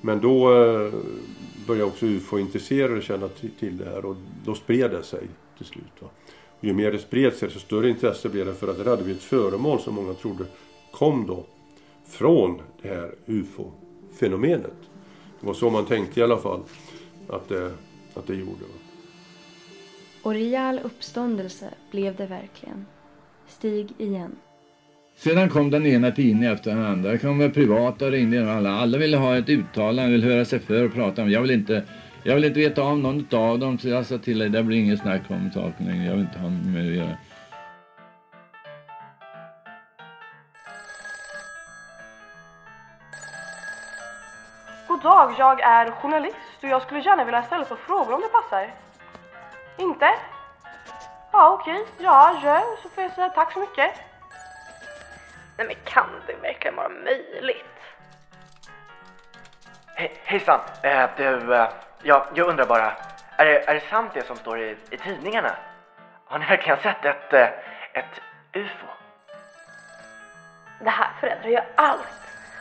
Men 0.00 0.20
då 0.20 0.54
eh, 0.54 0.92
började 1.66 1.84
också 1.90 2.06
UFO-intresserade 2.06 3.02
känna 3.02 3.28
till- 3.28 3.78
det 3.78 3.84
här 3.84 4.04
och 4.04 4.16
då 4.44 4.54
spred 4.54 4.90
det 4.90 5.02
sig 5.02 5.28
till 5.56 5.66
slut. 5.66 5.92
Va? 6.00 6.08
Ju 6.60 6.72
mer 6.72 6.92
det 6.92 6.98
spred 6.98 7.34
sig 7.34 7.48
desto 7.48 7.60
större 7.60 7.88
intresse 7.90 8.28
blev 8.28 8.46
det 8.46 8.54
för 8.54 8.68
att 8.68 8.84
det 8.84 8.90
hade 8.90 9.02
blivit 9.02 9.22
ett 9.22 9.28
föremål 9.28 9.80
som 9.80 9.94
många 9.94 10.14
trodde 10.14 10.44
kom 10.92 11.26
då 11.26 11.44
från 12.06 12.60
det 12.82 12.88
här 12.88 13.14
UFO-fenomenet. 13.26 14.76
Det 15.40 15.46
var 15.46 15.54
så 15.54 15.70
man 15.70 15.86
tänkte 15.86 16.20
i 16.20 16.22
alla 16.22 16.36
fall 16.38 16.60
att 17.28 17.48
det, 17.48 17.72
att 18.14 18.26
det 18.26 18.34
gjorde. 18.34 18.50
Va? 18.50 18.78
Och 20.22 20.32
rejäl 20.32 20.80
uppståndelse 20.84 21.74
blev 21.90 22.16
det 22.16 22.26
verkligen. 22.26 22.86
Stig 23.48 23.88
igen. 23.98 24.36
Sedan 25.18 25.48
kom 25.48 25.70
den 25.70 25.86
ena 25.86 26.10
tidningen 26.10 26.52
efter 26.52 26.70
den 26.70 26.84
andra. 26.84 27.10
Det 27.10 27.18
kom 27.18 27.38
väl 27.38 27.50
privata 27.50 28.04
och 28.04 28.10
ringde 28.10 28.52
alla. 28.52 28.70
Alla 28.70 28.98
ville 28.98 29.16
ha 29.16 29.36
ett 29.36 29.48
uttalande, 29.48 30.12
ville 30.12 30.26
höra 30.26 30.44
sig 30.44 30.58
för 30.58 30.84
och 30.84 30.94
prata 30.94 31.22
om. 31.22 31.30
Jag 31.30 31.40
vill 31.40 31.50
inte, 31.50 31.82
jag 32.22 32.34
vill 32.34 32.44
inte 32.44 32.60
veta 32.60 32.82
av 32.82 32.98
någon 32.98 33.26
av 33.32 33.58
dem. 33.58 33.78
Så 33.78 33.88
jag 33.88 34.06
sa 34.06 34.18
till 34.18 34.38
dig, 34.38 34.48
det 34.48 34.62
blir 34.62 34.78
inget 34.78 35.00
snack 35.00 35.22
om 35.28 35.50
saken 35.54 35.86
längre. 35.86 36.04
Jag 36.04 36.12
vill 36.12 36.20
inte 36.20 36.38
ha 36.38 36.50
med 36.50 36.84
det 36.84 36.90
att 36.90 36.96
göra. 36.96 37.16
God 44.88 45.02
dag, 45.02 45.34
jag 45.38 45.60
är 45.60 45.90
journalist 45.90 46.36
och 46.62 46.68
jag 46.68 46.82
skulle 46.82 47.00
gärna 47.00 47.24
vilja 47.24 47.42
ställa 47.42 47.62
ett 47.62 47.68
par 47.68 47.76
frågor 47.76 48.14
om 48.14 48.20
det 48.20 48.28
passar. 48.28 48.70
Inte? 49.78 50.06
Ja, 51.32 51.58
okej. 51.60 51.84
Ja, 51.98 52.40
gör 52.44 52.82
Så 52.82 52.88
får 52.88 53.02
jag 53.02 53.12
säga 53.12 53.28
tack 53.28 53.52
så 53.52 53.60
mycket. 53.60 53.90
Nej 55.58 55.66
men 55.66 55.76
kan 55.84 56.22
det 56.26 56.34
verkligen 56.42 56.76
vara 56.76 56.88
möjligt? 56.88 57.64
He 59.94 60.10
hejsan! 60.24 60.60
Eh, 60.82 61.10
du, 61.16 61.54
eh, 61.54 61.68
ja, 62.02 62.26
jag 62.34 62.48
undrar 62.48 62.66
bara, 62.66 62.92
är 63.36 63.44
det, 63.44 63.68
är 63.68 63.74
det 63.74 63.80
sant 63.80 64.10
det 64.14 64.26
som 64.26 64.36
står 64.36 64.60
i, 64.60 64.76
i 64.90 64.96
tidningarna? 64.96 65.56
Har 66.24 66.38
ni 66.38 66.46
verkligen 66.46 66.78
sett 66.78 67.04
ett, 67.04 67.32
eh, 67.32 67.48
ett 67.92 68.20
UFO? 68.52 68.86
Det 70.80 70.90
här 70.90 71.10
förändrar 71.20 71.50
ju 71.50 71.60
allt. 71.74 72.08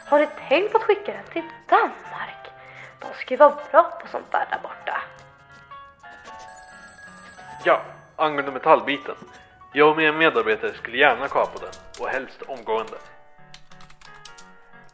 Har 0.07 0.19
du 0.19 0.27
tänkt 0.47 0.71
på 0.71 0.77
att 0.77 0.83
skicka 0.83 1.11
den 1.11 1.23
till 1.23 1.49
Danmark? 1.69 2.51
De 2.99 3.13
ska 3.13 3.33
ju 3.33 3.37
vara 3.37 3.55
bra 3.71 3.83
på 4.01 4.07
sånt 4.07 4.31
där 4.31 4.45
där 4.49 4.59
borta. 4.63 5.01
Ja, 7.63 7.81
angående 8.15 8.51
metallbiten. 8.51 9.15
Jag 9.71 9.89
och 9.89 9.97
mina 9.97 10.17
medarbetare 10.17 10.73
skulle 10.73 10.97
gärna 10.97 11.27
kapa 11.27 11.59
den 11.59 11.69
och 11.99 12.07
helst 12.07 12.41
omgående. 12.41 12.97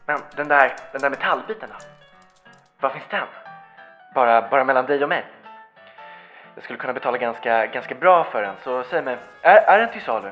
Men 0.06 0.20
den 0.36 0.48
där, 0.48 0.76
den 0.92 1.00
där 1.00 1.10
metallbiten 1.10 1.68
då? 1.68 1.76
Var 2.80 2.90
finns 2.90 3.04
den? 3.10 3.26
Bara, 4.14 4.48
bara 4.48 4.64
mellan 4.64 4.86
dig 4.86 5.02
och 5.02 5.08
mig. 5.08 5.26
Jag 6.54 6.64
skulle 6.64 6.78
kunna 6.78 6.92
betala 6.92 7.18
ganska, 7.18 7.66
ganska 7.66 7.94
bra 7.94 8.24
för 8.24 8.42
den, 8.42 8.54
så 8.64 8.84
säg 8.84 9.02
mig, 9.02 9.16
är, 9.42 9.56
är 9.56 9.80
den 9.80 9.92
till 9.92 10.02
salu? 10.02 10.30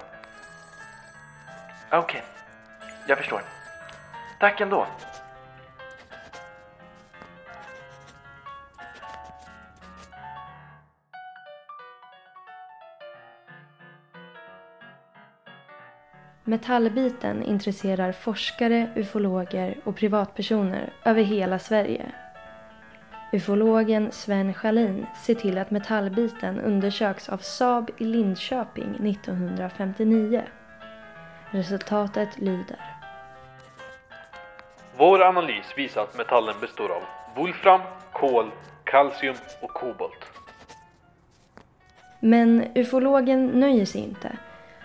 Okej, 1.91 2.23
jag 3.07 3.19
förstår. 3.19 3.43
Tack 4.39 4.61
ändå. 4.61 4.87
Metallbiten 16.45 17.43
intresserar 17.43 18.13
forskare, 18.13 18.89
ufologer 18.97 19.79
och 19.85 19.97
privatpersoner 19.97 20.93
över 21.05 21.23
hela 21.23 21.59
Sverige. 21.59 22.13
Ufologen 23.33 24.13
Sven 24.13 24.55
Schalin 24.55 25.07
ser 25.23 25.35
till 25.35 25.59
att 25.59 25.71
metallbiten 25.71 26.61
undersöks 26.61 27.29
av 27.29 27.39
Saab 27.39 27.91
i 27.99 28.05
Linköping 28.05 29.09
1959. 29.09 30.43
Resultatet 31.51 32.39
lyder. 32.39 32.81
Vår 34.97 35.23
analys 35.23 35.67
visar 35.77 36.03
att 36.03 36.19
metallen 36.19 36.55
består 36.61 36.89
av 36.93 37.03
volfram, 37.37 37.81
kol, 38.13 38.51
kalcium 38.85 39.37
och 39.63 39.71
kobolt. 39.71 40.27
Men 42.21 42.67
ufologen 42.75 43.47
nöjer 43.47 43.87
sig 43.87 44.01
inte. 44.01 44.39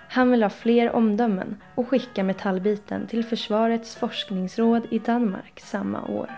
Han 0.10 0.32
vill 0.32 0.44
ha 0.44 0.50
fler 0.50 0.96
omdömen 0.96 1.62
och 1.76 1.88
skickar 1.88 2.24
metallbiten 2.24 3.08
till 3.08 3.26
Försvarets 3.26 3.96
forskningsråd 3.96 4.88
i 4.90 5.00
Danmark 5.00 5.60
samma 5.60 6.08
år. 6.08 6.32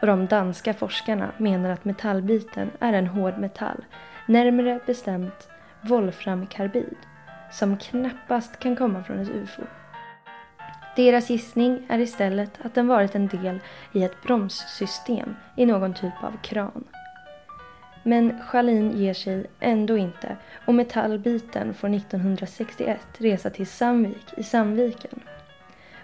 Och 0.00 0.06
de 0.06 0.26
danska 0.26 0.74
forskarna 0.74 1.32
menar 1.38 1.70
att 1.70 1.84
metallbiten 1.84 2.70
är 2.80 2.92
en 2.92 3.06
hård 3.06 3.38
metall, 3.38 3.84
närmare 4.26 4.80
bestämt 4.86 5.48
volframkarbid, 5.80 6.96
som 7.50 7.76
knappast 7.76 8.58
kan 8.58 8.76
komma 8.76 9.02
från 9.02 9.18
ett 9.18 9.30
UFO. 9.30 9.62
Deras 10.96 11.30
gissning 11.30 11.86
är 11.88 11.98
istället 11.98 12.58
att 12.62 12.74
den 12.74 12.88
varit 12.88 13.14
en 13.14 13.26
del 13.26 13.60
i 13.92 14.04
ett 14.04 14.22
bromssystem 14.22 15.36
i 15.56 15.66
någon 15.66 15.94
typ 15.94 16.24
av 16.24 16.36
kran. 16.42 16.84
Men 18.02 18.42
Schalin 18.42 18.90
ger 18.90 19.14
sig 19.14 19.46
ändå 19.60 19.96
inte 19.96 20.36
och 20.66 20.74
metallbiten 20.74 21.74
får 21.74 21.94
1961 21.94 23.00
resa 23.18 23.50
till 23.50 23.66
Sandvik 23.66 24.26
i 24.36 24.42
Sandviken. 24.42 25.20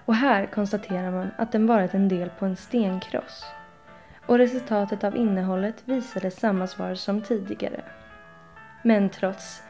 Och 0.05 0.15
här 0.15 0.47
konstaterar 0.47 1.11
man 1.11 1.31
att 1.37 1.53
den 1.53 1.67
varit 1.67 1.95
en 1.95 2.09
del 2.09 2.31
på 2.39 2.47
en 2.47 2.57
stenkross. 2.57 3.45
Och 4.27 4.39
resultatet 4.39 5.05
av 5.05 5.17
innehållet 5.17 5.83
visade 5.85 6.31
samma 6.31 6.67
svar 6.67 6.95
som 6.95 7.23
tidigare. 7.23 7.81
Men 8.83 9.11
trots 9.11 9.63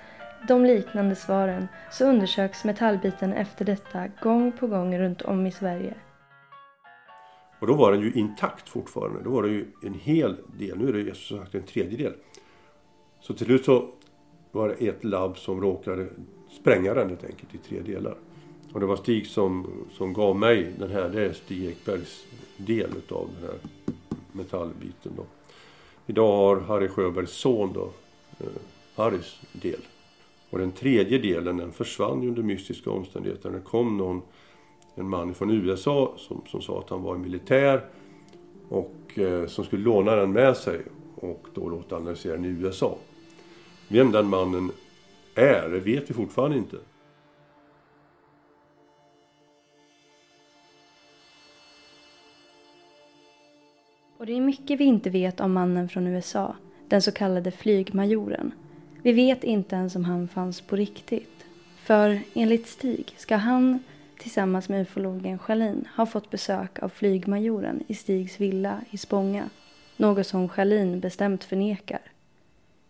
de 0.48 0.64
liknande 0.64 1.14
svaren 1.14 1.68
så 1.90 2.04
undersöks 2.04 2.64
metallbiten 2.64 3.32
efter 3.32 3.64
detta 3.64 4.08
gång 4.20 4.52
på 4.52 4.66
gång 4.66 4.98
runt 4.98 5.22
om 5.22 5.46
i 5.46 5.52
Sverige. 5.52 5.94
Och 7.60 7.66
då 7.66 7.74
var 7.74 7.92
den 7.92 8.00
ju 8.00 8.12
intakt 8.12 8.68
fortfarande. 8.68 9.22
Då 9.22 9.30
var 9.30 9.42
det 9.42 9.48
ju 9.48 9.66
en 9.82 9.94
hel 9.94 10.36
del. 10.58 10.78
Nu 10.78 10.88
är 10.88 10.92
det 10.92 11.16
som 11.16 11.38
sagt 11.38 11.54
en 11.54 11.62
tredjedel. 11.62 12.12
Så 13.20 13.34
till 13.34 13.46
slut 13.46 13.64
så 13.64 13.88
var 14.52 14.68
det 14.68 14.88
ett 14.88 15.04
labb 15.04 15.38
som 15.38 15.60
råkade 15.60 16.08
spränga 16.60 16.94
den 16.94 17.08
helt 17.08 17.24
enkelt 17.24 17.54
i 17.54 17.58
tre 17.58 17.80
delar. 17.80 18.16
Och 18.72 18.80
det 18.80 18.86
var 18.86 18.96
Stig 18.96 19.26
som, 19.26 19.66
som 19.92 20.12
gav 20.12 20.36
mig 20.36 20.72
den 20.78 20.90
här. 20.90 21.08
Det 21.08 21.24
är 21.26 21.32
Stig 21.32 21.64
Ekbergs 21.64 22.26
del 22.56 22.90
av 23.08 23.30
den 23.40 23.50
här 23.50 23.58
metallbiten 24.32 25.12
då. 25.16 25.24
Idag 26.06 26.36
har 26.36 26.60
Harry 26.60 26.88
Sjöbergs 26.88 27.30
son 27.30 27.72
då, 27.72 27.90
eh, 28.40 28.46
Harrys 28.94 29.40
del. 29.52 29.80
Och 30.50 30.58
den 30.58 30.72
tredje 30.72 31.18
delen 31.18 31.56
den 31.56 31.72
försvann 31.72 32.28
under 32.28 32.42
mystiska 32.42 32.90
omständigheter. 32.90 33.50
Det 33.50 33.60
kom 33.60 33.96
någon, 33.96 34.22
en 34.98 35.08
man 35.08 35.34
från 35.34 35.50
USA 35.50 36.14
som, 36.16 36.42
som 36.46 36.62
sa 36.62 36.78
att 36.78 36.90
han 36.90 37.02
var 37.02 37.16
militär 37.16 37.84
och 38.68 39.18
eh, 39.18 39.46
som 39.46 39.64
skulle 39.64 39.84
låna 39.84 40.16
den 40.16 40.32
med 40.32 40.56
sig 40.56 40.80
och 41.14 41.46
då 41.54 41.68
låta 41.68 41.96
analysera 41.96 42.32
den 42.32 42.44
i 42.44 42.48
USA. 42.48 42.98
Vem 43.88 44.12
den 44.12 44.26
mannen 44.26 44.70
är, 45.34 45.68
det 45.68 45.80
vet 45.80 46.10
vi 46.10 46.14
fortfarande 46.14 46.56
inte. 46.56 46.76
Och 54.18 54.26
det 54.26 54.32
är 54.32 54.40
mycket 54.40 54.80
vi 54.80 54.84
inte 54.84 55.10
vet 55.10 55.40
om 55.40 55.52
mannen 55.52 55.88
från 55.88 56.06
USA, 56.06 56.56
den 56.88 57.02
så 57.02 57.12
kallade 57.12 57.50
flygmajoren. 57.50 58.52
Vi 59.02 59.12
vet 59.12 59.44
inte 59.44 59.76
ens 59.76 59.96
om 59.96 60.04
han 60.04 60.28
fanns 60.28 60.60
på 60.60 60.76
riktigt. 60.76 61.46
För 61.76 62.20
enligt 62.34 62.68
Stig 62.68 63.14
ska 63.16 63.36
han 63.36 63.78
tillsammans 64.18 64.68
med 64.68 64.82
ufologen 64.82 65.38
Schalin 65.38 65.88
har 65.94 66.06
fått 66.06 66.30
besök 66.30 66.78
av 66.82 66.88
flygmajoren 66.88 67.82
i 67.86 67.94
Stigs 67.94 68.40
villa 68.40 68.80
i 68.90 68.98
Spånga. 68.98 69.50
Något 69.96 70.26
som 70.26 70.48
Schalin 70.48 71.00
bestämt 71.00 71.44
förnekar. 71.44 72.00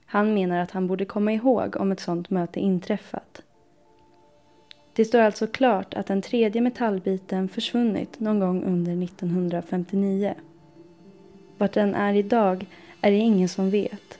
Han 0.06 0.35
menar 0.35 0.58
att 0.58 0.70
han 0.70 0.87
borde 0.87 1.04
komma 1.04 1.32
ihåg 1.32 1.76
om 1.76 1.92
ett 1.92 2.00
sådant 2.00 2.30
möte 2.30 2.61
inträffat. 2.61 3.42
Det 4.92 5.04
står 5.04 5.20
alltså 5.20 5.47
klart 5.47 5.94
att 5.94 6.06
den 6.06 6.23
tredje 6.23 6.61
metallbiten 6.61 7.49
försvunnit 7.49 8.20
någon 8.20 8.38
gång 8.38 8.64
under 8.64 9.04
1959. 9.04 10.35
Vart 11.58 11.73
den 11.73 11.94
är 11.94 12.14
idag 12.14 12.66
är 13.00 13.11
det 13.11 13.16
ingen 13.16 13.49
som 13.49 13.70
vet. 13.70 14.18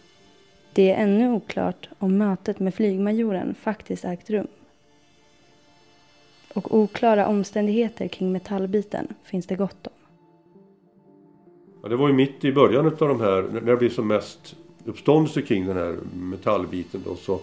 Det 0.73 0.93
är 0.93 1.03
ännu 1.03 1.33
oklart 1.33 1.89
om 1.99 2.19
mötet 2.19 2.59
med 2.59 2.75
flygmajoren 2.75 3.55
faktiskt 3.55 4.05
ägt 4.05 4.31
rum. 4.31 4.49
Och 6.55 6.75
oklara 6.75 7.29
omständigheter 7.29 8.09
kring 8.09 8.33
metallbiten 8.33 9.09
finns 9.25 9.47
det 9.47 9.57
gott 9.57 9.87
om. 9.87 9.93
Ja, 11.83 11.89
det 11.89 11.97
var 11.97 12.09
ju 12.09 12.15
mitt 12.15 12.45
i 12.45 12.53
början 12.53 12.87
av 12.87 12.97
de 12.99 13.21
här, 13.21 13.43
när 13.53 13.61
det 13.61 13.77
blev 13.77 13.91
som 13.91 14.09
mest 14.09 14.57
uppståndelse 14.85 15.43
kring 15.43 15.67
den 15.67 15.77
här 15.77 15.97
metallbiten 16.15 17.03
då 17.05 17.17
så, 17.17 17.41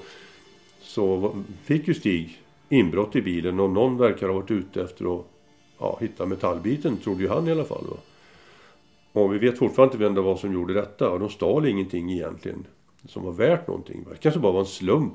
så 0.81 1.35
fick 1.63 1.87
ju 1.87 1.93
Stig 1.93 2.41
inbrott 2.69 3.15
i 3.15 3.21
bilen 3.21 3.59
och 3.59 3.69
någon 3.69 3.97
verkar 3.97 4.27
ha 4.27 4.35
varit 4.35 4.51
ute 4.51 4.81
efter 4.81 5.19
att 5.19 5.25
ja, 5.79 5.97
hitta 6.01 6.25
metallbiten, 6.25 6.97
trodde 6.97 7.23
ju 7.23 7.29
han 7.29 7.47
i 7.47 7.51
alla 7.51 7.65
fall. 7.65 7.85
Va? 7.89 7.97
Och 9.21 9.33
vi 9.33 9.37
vet 9.37 9.57
fortfarande 9.57 9.93
inte 9.93 10.03
vem 10.03 10.15
det 10.15 10.21
var 10.21 10.35
som 10.35 10.53
gjorde 10.53 10.73
detta 10.73 11.09
och 11.09 11.19
de 11.19 11.29
stal 11.29 11.67
ingenting 11.67 12.11
egentligen 12.11 12.65
som 13.07 13.23
var 13.23 13.31
värt 13.31 13.67
någonting. 13.67 14.05
Det 14.09 14.17
kanske 14.17 14.39
bara 14.39 14.51
var 14.51 14.59
en 14.59 14.65
slump 14.65 15.13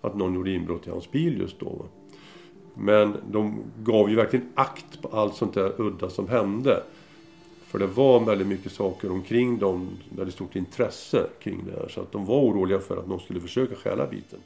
att 0.00 0.16
någon 0.16 0.34
gjorde 0.34 0.50
inbrott 0.50 0.86
i 0.86 0.90
hans 0.90 1.10
bil 1.10 1.38
just 1.38 1.60
då. 1.60 1.66
Va? 1.66 1.84
Men 2.74 3.16
de 3.30 3.62
gav 3.82 4.10
ju 4.10 4.16
verkligen 4.16 4.48
akt 4.54 5.02
på 5.02 5.08
allt 5.08 5.34
sånt 5.34 5.54
där 5.54 5.80
udda 5.80 6.10
som 6.10 6.28
hände. 6.28 6.82
För 7.66 7.78
det 7.78 7.86
var 7.86 8.20
väldigt 8.20 8.46
mycket 8.46 8.72
saker 8.72 9.10
omkring 9.10 9.58
dem, 9.58 9.88
väldigt 10.16 10.34
stort 10.34 10.56
intresse 10.56 11.26
kring 11.42 11.64
det 11.66 11.80
här. 11.80 11.88
Så 11.88 12.00
att 12.00 12.12
de 12.12 12.26
var 12.26 12.40
oroliga 12.40 12.78
för 12.78 12.96
att 12.96 13.08
någon 13.08 13.20
skulle 13.20 13.40
försöka 13.40 13.74
stjäla 13.74 14.06
biten. 14.06 14.38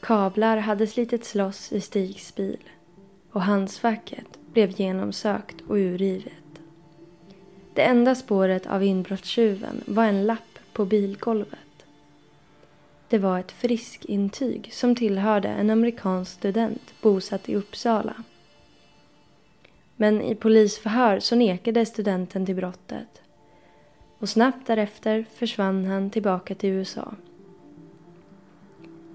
Kablar 0.00 0.56
hade 0.56 0.86
slitits 0.86 1.34
loss 1.34 1.72
i 1.72 1.80
Stigs 1.80 2.34
bil 2.34 2.64
och 3.32 3.42
handskfacket 3.42 4.26
blev 4.52 4.80
genomsökt 4.80 5.56
och 5.68 5.76
urrivet. 5.76 6.32
Det 7.74 7.82
enda 7.82 8.14
spåret 8.14 8.66
av 8.66 8.82
inbrottstjuven 8.82 9.82
var 9.86 10.04
en 10.04 10.26
lapp 10.26 10.58
på 10.72 10.84
bilgolvet. 10.84 11.67
Det 13.08 13.18
var 13.18 13.38
ett 13.38 13.52
friskintyg 13.52 14.68
som 14.72 14.94
tillhörde 14.94 15.48
en 15.48 15.70
amerikansk 15.70 16.32
student 16.32 16.94
bosatt 17.02 17.48
i 17.48 17.56
Uppsala. 17.56 18.14
Men 19.96 20.22
i 20.22 20.34
polisförhör 20.34 21.20
så 21.20 21.36
nekade 21.36 21.86
studenten 21.86 22.46
till 22.46 22.54
brottet. 22.54 23.22
Och 24.18 24.28
snabbt 24.28 24.66
därefter 24.66 25.24
försvann 25.34 25.84
han 25.84 26.10
tillbaka 26.10 26.54
till 26.54 26.70
USA. 26.70 27.14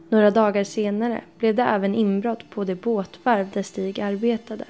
Några 0.10 0.32
dagar 0.32 0.64
senare 0.64 1.22
blev 1.38 1.56
det 1.56 1.64
även 1.64 1.96
inbrott 1.96 2.50
på 2.50 2.64
det 2.64 2.76
båtvarv 2.76 3.50
där 3.54 3.64
Stig 3.64 4.00
arbetade. 4.00 4.66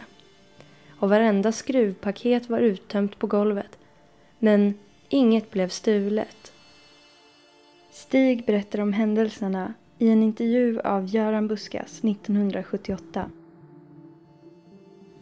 Och 1.00 1.10
varenda 1.10 1.52
skruvpaket 1.52 2.50
var 2.50 2.60
uttömt 2.60 3.20
på 3.20 3.28
golvet. 3.28 3.78
Men 4.40 4.74
inget 5.10 5.52
blev 5.52 5.70
stulet. 5.70 6.53
Stig 7.94 8.46
berättar 8.46 8.80
om 8.80 8.94
händelserna 8.94 9.74
i 10.00 10.10
en 10.10 10.24
intervju 10.24 10.80
av 10.80 11.06
Göran 11.16 11.48
Buskas 11.48 12.04
1978. 12.04 13.26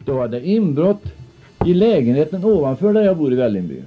Då 0.04 0.14
var 0.14 0.28
det 0.28 0.46
inbrott 0.46 1.02
i 1.66 1.74
lägenheten 1.74 2.44
ovanför 2.44 2.92
där 2.92 3.02
jag 3.02 3.16
bor 3.16 3.32
i 3.32 3.36
Vällingby. 3.36 3.82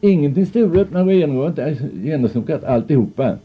Ingenting 0.00 0.46
stulet 0.46 0.90
men 0.90 1.06
var 1.06 1.12
genomsnokat 1.92 2.64
alltihopa. 2.64 3.36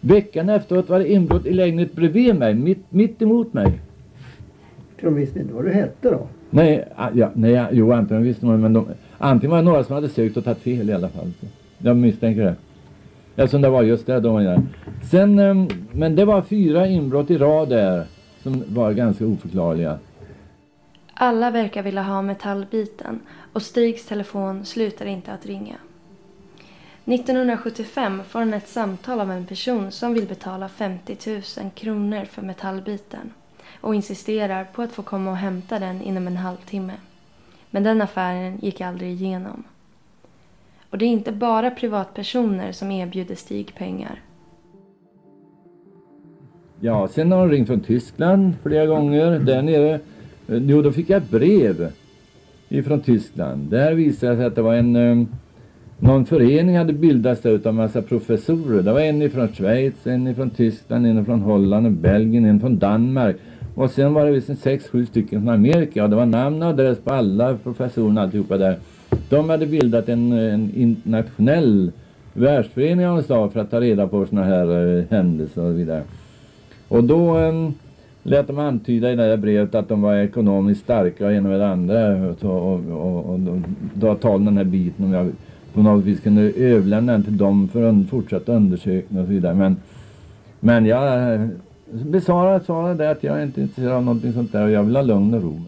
Veckan 0.00 0.48
efteråt 0.48 0.88
var 0.88 0.98
det 0.98 1.12
inbrott 1.12 1.46
i 1.46 1.52
lägenheten 1.52 1.96
bredvid 1.96 2.34
mig, 2.34 2.54
mitt, 2.54 2.92
mitt 2.92 3.22
emot 3.22 3.52
mig. 3.52 3.80
De 5.00 5.14
visste 5.14 5.40
inte 5.40 5.54
vad 5.54 5.64
du 5.64 5.70
hette 5.70 6.10
då? 6.10 6.26
Nej, 6.50 6.88
ja, 7.14 7.30
nej 7.34 7.66
jo 7.72 7.92
antagligen 7.92 8.24
visste 8.24 8.46
man 8.46 8.60
men 8.60 8.72
de, 8.72 8.86
Antingen 9.18 9.50
var 9.50 9.58
det 9.58 9.64
några 9.64 9.84
som 9.84 9.94
hade 9.94 10.08
sökt 10.08 10.36
och 10.36 10.44
tagit 10.44 10.58
fel 10.58 10.90
i 10.90 10.92
alla 10.92 11.08
fall. 11.08 11.32
Jag 11.78 11.96
misstänker 11.96 12.42
det. 12.42 12.54
Eftersom 13.38 13.62
det 13.62 13.68
var 13.68 13.82
just 13.82 14.06
det 14.06 14.20
då. 14.20 14.42
Ja. 14.42 14.62
Sen, 15.10 15.38
ehm, 15.38 15.68
men 15.92 16.16
det 16.16 16.24
var 16.24 16.42
fyra 16.42 16.86
inbrott 16.86 17.30
i 17.30 17.38
rad 17.38 17.68
där 17.68 18.06
som 18.42 18.64
var 18.68 18.92
ganska 18.92 19.26
oförklarliga. 19.26 19.98
Alla 21.14 21.50
verkar 21.50 21.82
vilja 21.82 22.02
ha 22.02 22.22
metallbiten 22.22 23.20
och 23.52 23.62
Stigs 23.62 24.06
telefon 24.06 24.64
slutar 24.64 25.06
inte 25.06 25.32
att 25.32 25.46
ringa. 25.46 25.74
1975 27.04 28.22
får 28.28 28.38
han 28.38 28.54
ett 28.54 28.68
samtal 28.68 29.20
av 29.20 29.30
en 29.30 29.46
person 29.46 29.90
som 29.90 30.14
vill 30.14 30.26
betala 30.26 30.68
50 30.68 31.16
000 31.60 31.70
kronor 31.74 32.24
för 32.24 32.42
metallbiten 32.42 33.32
och 33.80 33.94
insisterar 33.94 34.64
på 34.64 34.82
att 34.82 34.92
få 34.92 35.02
komma 35.02 35.30
och 35.30 35.36
hämta 35.36 35.78
den 35.78 36.02
inom 36.02 36.26
en 36.26 36.36
halvtimme. 36.36 36.94
Men 37.70 37.82
den 37.82 38.02
affären 38.02 38.58
gick 38.62 38.80
aldrig 38.80 39.10
igenom. 39.10 39.64
Och 40.90 40.98
det 40.98 41.04
är 41.04 41.08
inte 41.08 41.32
bara 41.32 41.70
privatpersoner 41.70 42.72
som 42.72 42.90
erbjuder 42.90 43.34
Stig 43.34 43.74
pengar. 43.74 44.22
Ja, 46.80 47.08
sen 47.08 47.32
har 47.32 47.38
de 47.38 47.50
ringt 47.50 47.66
från 47.66 47.80
Tyskland 47.80 48.52
flera 48.62 48.86
gånger. 48.86 49.38
Där 49.38 49.62
nere, 49.62 50.00
jo 50.46 50.82
då 50.82 50.92
fick 50.92 51.10
jag 51.10 51.22
ett 51.22 51.30
brev 51.30 51.92
ifrån 52.68 53.00
Tyskland. 53.00 53.70
Där 53.70 53.94
visade 53.94 54.32
det 54.32 54.36
sig 54.36 54.46
att 54.46 54.54
det 54.54 54.62
var 54.62 54.74
en 54.74 54.96
um, 54.96 55.28
någon 55.98 56.26
förening 56.26 56.76
hade 56.76 56.92
bildats 56.92 57.42
där 57.42 57.50
utav 57.50 57.74
massa 57.74 58.02
professorer. 58.02 58.82
Det 58.82 58.92
var 58.92 59.00
en 59.00 59.22
ifrån 59.22 59.48
Schweiz, 59.48 60.06
en 60.06 60.26
ifrån 60.26 60.50
Tyskland, 60.50 61.06
en 61.06 61.18
ifrån 61.18 61.40
Holland 61.40 61.86
och 61.86 61.92
Belgien, 61.92 62.44
en 62.44 62.60
från 62.60 62.78
Danmark. 62.78 63.36
Och 63.74 63.90
sen 63.90 64.14
var 64.14 64.26
det 64.26 64.32
visst 64.32 64.58
sex, 64.58 64.88
sju 64.88 65.06
stycken 65.06 65.40
från 65.40 65.54
Amerika 65.54 66.04
och 66.04 66.10
det 66.10 66.16
var 66.16 66.26
namn 66.26 66.62
och 66.62 66.68
adress 66.68 66.98
på 66.98 67.14
alla 67.14 67.56
professorerna 67.56 68.22
alltihopa 68.22 68.56
där. 68.56 68.78
De 69.28 69.50
hade 69.50 69.66
bildat 69.66 70.08
en, 70.08 70.32
en 70.32 70.74
internationell 70.74 71.92
världsförening 72.32 73.06
av 73.06 73.22
slag 73.22 73.52
för 73.52 73.60
att 73.60 73.70
ta 73.70 73.80
reda 73.80 74.08
på 74.08 74.26
sådana 74.26 74.46
här 74.46 74.98
eh, 74.98 75.04
händelser 75.10 75.62
och 75.62 75.70
så 75.70 75.76
vidare. 75.76 76.02
Och 76.88 77.04
då 77.04 77.38
eh, 77.38 77.70
lät 78.22 78.46
de 78.46 78.58
antyda 78.58 79.12
i 79.12 79.16
det 79.16 79.28
där 79.28 79.36
brevet 79.36 79.74
att 79.74 79.88
de 79.88 80.02
var 80.02 80.14
ekonomiskt 80.14 80.80
starka 80.80 81.26
och 81.26 81.32
ena 81.32 81.48
med 81.48 81.60
det 81.60 81.68
andra 81.68 82.16
och, 82.16 82.44
och, 82.44 82.90
och, 82.90 83.30
och, 83.30 83.48
och 83.48 83.58
då 83.94 84.14
talade 84.14 84.44
den 84.44 84.56
här 84.56 84.64
biten 84.64 85.04
om 85.04 85.12
jag 85.12 85.32
på 85.74 85.82
något 85.82 86.04
vis 86.04 86.20
kunde 86.20 86.42
överlämna 86.42 87.12
den 87.12 87.22
till 87.22 87.36
dem 87.36 87.68
för 87.68 87.82
en 87.82 88.06
fortsatt 88.06 88.48
undersökning 88.48 89.20
och 89.20 89.26
så 89.26 89.32
vidare. 89.32 89.54
Men, 89.54 89.76
men 90.60 90.86
jag 90.86 91.34
eh, 91.34 91.46
besvarade 91.90 92.64
svarade 92.64 93.04
det 93.04 93.10
att 93.10 93.22
jag 93.22 93.38
är 93.38 93.42
inte 93.42 93.60
intresserad 93.60 93.92
av 93.92 94.04
någonting 94.04 94.32
sånt 94.32 94.52
där 94.52 94.64
och 94.64 94.70
jag 94.70 94.82
vill 94.82 94.96
ha 94.96 95.02
lugn 95.02 95.34
och 95.34 95.42
ro. 95.42 95.60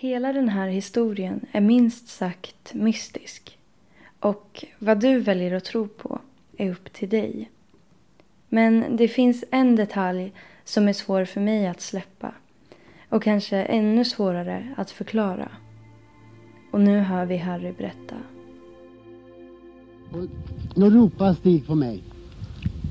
Hela 0.00 0.32
den 0.32 0.48
här 0.48 0.68
historien 0.68 1.40
är 1.52 1.60
minst 1.60 2.08
sagt 2.08 2.74
mystisk. 2.74 3.58
Och 4.20 4.64
vad 4.78 5.00
du 5.00 5.20
väljer 5.20 5.54
att 5.54 5.64
tro 5.64 5.88
på 5.88 6.20
är 6.56 6.70
upp 6.70 6.92
till 6.92 7.08
dig. 7.08 7.50
Men 8.48 8.96
det 8.96 9.08
finns 9.08 9.44
en 9.50 9.76
detalj 9.76 10.32
som 10.64 10.88
är 10.88 10.92
svår 10.92 11.24
för 11.24 11.40
mig 11.40 11.66
att 11.66 11.80
släppa. 11.80 12.34
Och 13.08 13.22
kanske 13.22 13.56
ännu 13.56 14.04
svårare 14.04 14.74
att 14.76 14.90
förklara. 14.90 15.48
Och 16.72 16.80
nu 16.80 16.98
hör 16.98 17.26
vi 17.26 17.36
Harry 17.36 17.72
berätta. 17.72 18.16
Och 20.12 20.28
då 20.74 20.90
ropade 20.90 21.34
Stig 21.34 21.66
på 21.66 21.74
mig. 21.74 22.02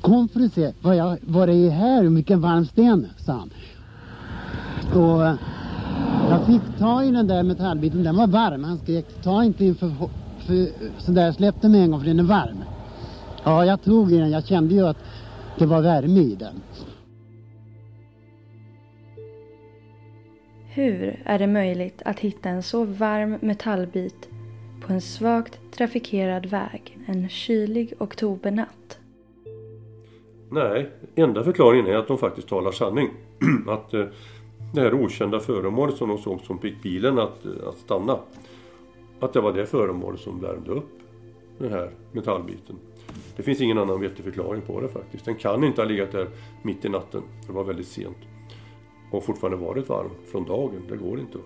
Kom 0.00 0.28
för 0.28 0.40
att 0.40 0.52
se 0.52 0.72
vad, 0.82 0.96
jag, 0.96 1.18
vad 1.22 1.48
det 1.48 1.54
är 1.54 1.70
här 1.70 2.06
och 2.06 2.16
vilken 2.16 2.40
varm 2.40 2.66
sten, 2.66 3.06
sa 3.18 3.32
han. 3.32 3.50
Och 5.02 5.38
jag 6.30 6.46
fick 6.46 6.78
ta 6.78 7.04
i 7.04 7.10
den 7.10 7.26
där 7.26 7.42
metallbiten, 7.42 8.02
den 8.02 8.16
var 8.16 8.26
varm. 8.26 8.64
Han 8.64 8.78
skrek, 8.78 9.06
ta 9.22 9.44
inte 9.44 9.64
in 9.64 9.74
för, 9.74 9.88
för 10.46 10.68
sådär, 10.98 11.32
släpp 11.32 11.60
den 11.60 11.72
med 11.72 11.80
en 11.80 11.90
gång 11.90 12.00
för 12.00 12.06
den 12.06 12.18
är 12.18 12.24
varm. 12.24 12.64
Ja, 13.44 13.64
jag 13.64 13.82
tog 13.82 14.12
i 14.12 14.18
den, 14.18 14.30
jag 14.30 14.46
kände 14.46 14.74
ju 14.74 14.86
att 14.86 14.96
det 15.58 15.66
var 15.66 15.82
värme 15.82 16.20
i 16.20 16.34
den. 16.34 16.60
Hur 20.74 21.22
är 21.24 21.38
det 21.38 21.46
möjligt 21.46 22.02
att 22.04 22.20
hitta 22.20 22.48
en 22.48 22.62
så 22.62 22.84
varm 22.84 23.38
metallbit 23.40 24.28
på 24.86 24.92
en 24.92 25.00
svagt 25.00 25.58
trafikerad 25.72 26.46
väg 26.46 26.98
en 27.06 27.28
kylig 27.28 27.92
oktobernatt? 27.98 28.98
Nej, 30.50 30.90
enda 31.14 31.44
förklaringen 31.44 31.86
är 31.86 31.96
att 31.96 32.08
de 32.08 32.18
faktiskt 32.18 32.48
talar 32.48 32.72
sanning. 32.72 33.10
att 33.68 33.94
eh, 33.94 34.04
det 34.72 34.80
här 34.80 34.94
okända 34.94 35.40
föremålet 35.40 35.96
som 35.96 36.08
de 36.08 36.18
såg 36.18 36.40
som 36.40 36.58
fick 36.58 36.82
bilen 36.82 37.18
att, 37.18 37.46
att 37.66 37.78
stanna. 37.78 38.18
Att 39.20 39.32
det 39.32 39.40
var 39.40 39.52
det 39.52 39.66
föremålet 39.66 40.20
som 40.20 40.40
värmde 40.40 40.70
upp 40.70 40.98
den 41.58 41.72
här 41.72 41.90
metallbiten. 42.12 42.76
Det 43.36 43.42
finns 43.42 43.60
ingen 43.60 43.78
annan 43.78 44.00
vettig 44.00 44.24
förklaring 44.24 44.62
på 44.62 44.80
det 44.80 44.88
faktiskt. 44.88 45.24
Den 45.24 45.34
kan 45.34 45.64
inte 45.64 45.80
ha 45.80 45.88
legat 45.88 46.12
där 46.12 46.28
mitt 46.62 46.84
i 46.84 46.88
natten. 46.88 47.22
Det 47.46 47.52
var 47.52 47.64
väldigt 47.64 47.88
sent 47.88 48.16
och 49.10 49.24
fortfarande 49.24 49.56
varit 49.56 49.88
varm 49.88 50.10
från 50.26 50.44
dagen. 50.44 50.82
Det 50.88 50.96
går 50.96 51.20
inte. 51.20 51.38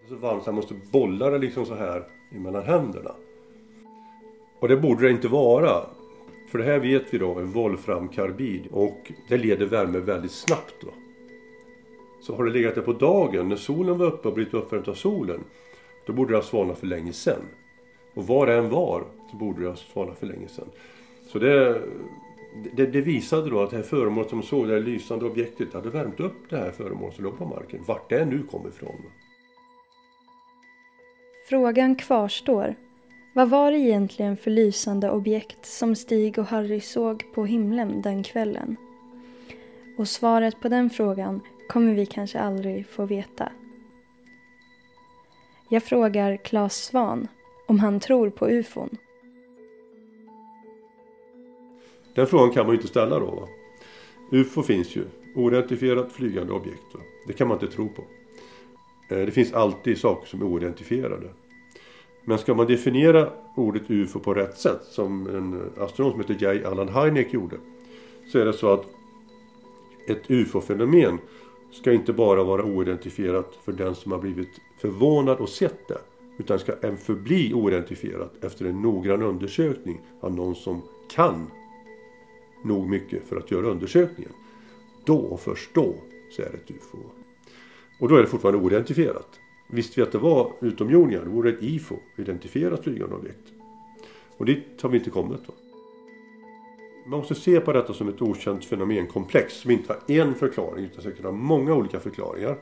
Det 0.00 0.14
är 0.14 0.16
så 0.16 0.16
varmt 0.16 0.42
så 0.42 0.48
jag 0.48 0.54
måste 0.54 0.74
bolla 0.92 1.30
det 1.30 1.38
liksom 1.38 1.66
så 1.66 1.74
här 1.74 2.04
mellan 2.30 2.62
händerna. 2.62 3.10
Och 4.60 4.68
det 4.68 4.76
borde 4.76 5.02
det 5.02 5.10
inte 5.10 5.28
vara. 5.28 5.82
För 6.48 6.58
det 6.58 6.64
här 6.64 6.78
vet 6.78 7.14
vi 7.14 7.18
då 7.18 7.38
är 7.38 7.42
volframkarbid 7.42 8.66
och 8.70 9.12
det 9.28 9.36
leder 9.36 9.66
värme 9.66 9.98
väldigt 9.98 10.32
snabbt. 10.32 10.74
Då. 10.80 10.88
Så 12.20 12.36
har 12.36 12.44
det 12.44 12.50
legat 12.50 12.74
där 12.74 12.82
på 12.82 12.92
dagen 12.92 13.48
när 13.48 13.56
solen 13.56 13.98
var 13.98 14.06
uppe 14.06 14.28
och 14.28 14.34
blivit 14.34 14.54
uppvärmt 14.54 14.88
av 14.88 14.94
solen 14.94 15.40
då 16.06 16.12
borde 16.12 16.32
det 16.32 16.36
ha 16.36 16.42
svalnat 16.42 16.78
för 16.78 16.86
länge 16.86 17.12
sedan. 17.12 17.42
Och 18.14 18.26
var 18.26 18.46
det 18.46 18.54
än 18.54 18.70
var 18.70 19.04
så 19.30 19.36
borde 19.36 19.62
det 19.62 19.68
ha 19.68 19.76
svalnat 19.76 20.18
för 20.18 20.26
länge 20.26 20.48
sedan. 20.48 20.68
Så 21.26 21.38
det, 21.38 21.82
det, 22.76 22.86
det, 22.86 23.00
visade 23.00 23.50
då 23.50 23.62
att 23.62 23.70
det 23.70 23.76
här 23.76 23.82
föremålet 23.82 24.30
som 24.30 24.42
såg, 24.42 24.68
det 24.68 24.74
här 24.74 24.80
lysande 24.80 25.24
objektet, 25.24 25.74
hade 25.74 25.90
värmt 25.90 26.20
upp 26.20 26.50
det 26.50 26.56
här 26.56 26.70
föremålet 26.70 27.14
som 27.14 27.24
låg 27.24 27.38
på 27.38 27.44
marken. 27.44 27.80
Vart 27.86 28.10
det 28.10 28.24
nu 28.24 28.42
kom 28.42 28.68
ifrån. 28.68 29.02
Frågan 31.48 31.96
kvarstår. 31.96 32.74
Vad 33.36 33.50
var 33.50 33.72
det 33.72 33.78
egentligen 33.78 34.36
för 34.36 34.50
lysande 34.50 35.10
objekt 35.10 35.66
som 35.66 35.96
Stig 35.96 36.38
och 36.38 36.44
Harry 36.44 36.80
såg 36.80 37.24
på 37.34 37.44
himlen 37.44 38.02
den 38.02 38.22
kvällen? 38.22 38.76
Och 39.98 40.08
svaret 40.08 40.60
på 40.60 40.68
den 40.68 40.90
frågan 40.90 41.40
kommer 41.68 41.94
vi 41.94 42.06
kanske 42.06 42.38
aldrig 42.38 42.86
få 42.86 43.06
veta. 43.06 43.52
Jag 45.68 45.82
frågar 45.82 46.36
Claes 46.36 46.84
Svan 46.84 47.28
om 47.68 47.78
han 47.78 48.00
tror 48.00 48.30
på 48.30 48.48
ufon. 48.48 48.96
Den 52.14 52.26
frågan 52.26 52.50
kan 52.50 52.66
man 52.66 52.74
ju 52.74 52.76
inte 52.76 52.88
ställa 52.88 53.18
då. 53.18 53.26
Va? 53.26 53.48
UFO 54.32 54.62
finns 54.62 54.96
ju, 54.96 55.04
oidentifierat 55.34 56.12
flygande 56.12 56.52
objekt. 56.52 56.94
Va? 56.94 57.00
Det 57.26 57.32
kan 57.32 57.48
man 57.48 57.60
inte 57.60 57.76
tro 57.76 57.88
på. 57.88 58.04
Eh, 59.14 59.26
det 59.26 59.30
finns 59.30 59.52
alltid 59.52 59.98
saker 59.98 60.26
som 60.26 60.40
är 60.40 60.46
oidentifierade. 60.46 61.28
Men 62.28 62.38
ska 62.38 62.54
man 62.54 62.66
definiera 62.66 63.30
ordet 63.54 63.90
UFO 63.90 64.20
på 64.20 64.34
rätt 64.34 64.58
sätt, 64.58 64.82
som 64.82 65.26
en 65.26 65.70
astronom 65.78 66.12
som 66.12 66.20
heter 66.20 66.54
J. 66.54 66.64
Allan 66.64 66.88
Hynek 66.88 67.32
gjorde, 67.32 67.56
så 68.32 68.38
är 68.38 68.44
det 68.44 68.52
så 68.52 68.72
att 68.72 68.86
ett 70.08 70.30
UFO-fenomen 70.30 71.18
ska 71.72 71.92
inte 71.92 72.12
bara 72.12 72.44
vara 72.44 72.64
oidentifierat 72.64 73.58
för 73.64 73.72
den 73.72 73.94
som 73.94 74.12
har 74.12 74.18
blivit 74.18 74.60
förvånad 74.78 75.38
och 75.38 75.48
sett 75.48 75.88
det, 75.88 75.98
utan 76.38 76.58
ska 76.58 76.72
även 76.72 76.96
förbli 76.96 77.54
oidentifierat 77.54 78.44
efter 78.44 78.64
en 78.64 78.82
noggrann 78.82 79.22
undersökning 79.22 80.00
av 80.20 80.34
någon 80.34 80.54
som 80.54 80.82
kan 81.10 81.50
nog 82.64 82.88
mycket 82.88 83.28
för 83.28 83.36
att 83.36 83.50
göra 83.50 83.66
undersökningen. 83.66 84.32
Då 85.04 85.18
och 85.18 85.40
först 85.40 85.74
då 85.74 85.94
så 86.30 86.42
är 86.42 86.50
det 86.50 86.56
ett 86.56 86.70
UFO. 86.70 86.98
Och 88.00 88.08
då 88.08 88.16
är 88.16 88.20
det 88.20 88.26
fortfarande 88.26 88.60
oidentifierat. 88.60 89.40
Visste 89.66 90.00
vi 90.00 90.06
att 90.06 90.12
det 90.12 90.18
var 90.18 90.52
utomjordingar, 90.60 91.24
då 91.24 91.30
vore 91.30 91.50
det 91.50 91.56
ett 91.56 91.62
IFO, 91.62 91.96
identifierat 92.16 92.84
flygande 92.84 93.16
objekt. 93.16 93.52
Och 94.36 94.46
dit 94.46 94.82
har 94.82 94.88
vi 94.88 94.98
inte 94.98 95.10
kommit. 95.10 95.40
Då. 95.46 95.52
Man 97.06 97.18
måste 97.18 97.34
se 97.34 97.60
på 97.60 97.72
detta 97.72 97.94
som 97.94 98.08
ett 98.08 98.22
okänt 98.22 98.64
fenomenkomplex 98.64 99.54
som 99.54 99.70
inte 99.70 99.92
har 99.92 100.14
en 100.14 100.34
förklaring 100.34 100.84
utan 100.84 101.02
säkert 101.02 101.24
har 101.24 101.32
många 101.32 101.74
olika 101.74 102.00
förklaringar. 102.00 102.56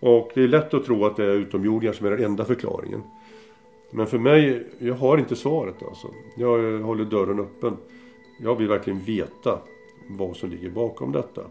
Och 0.00 0.30
det 0.34 0.42
är 0.42 0.48
lätt 0.48 0.74
att 0.74 0.84
tro 0.84 1.04
att 1.04 1.16
det 1.16 1.24
är 1.24 1.34
utomjordingar 1.34 1.92
som 1.92 2.06
är 2.06 2.10
den 2.10 2.24
enda 2.24 2.44
förklaringen. 2.44 3.02
Men 3.90 4.06
för 4.06 4.18
mig, 4.18 4.66
jag 4.78 4.94
har 4.94 5.18
inte 5.18 5.36
svaret 5.36 5.82
alltså. 5.82 6.08
Jag 6.34 6.78
håller 6.78 7.04
dörren 7.04 7.40
öppen. 7.40 7.76
Jag 8.40 8.56
vill 8.56 8.68
verkligen 8.68 8.98
veta 8.98 9.58
vad 10.08 10.36
som 10.36 10.50
ligger 10.50 10.70
bakom 10.70 11.12
detta. 11.12 11.42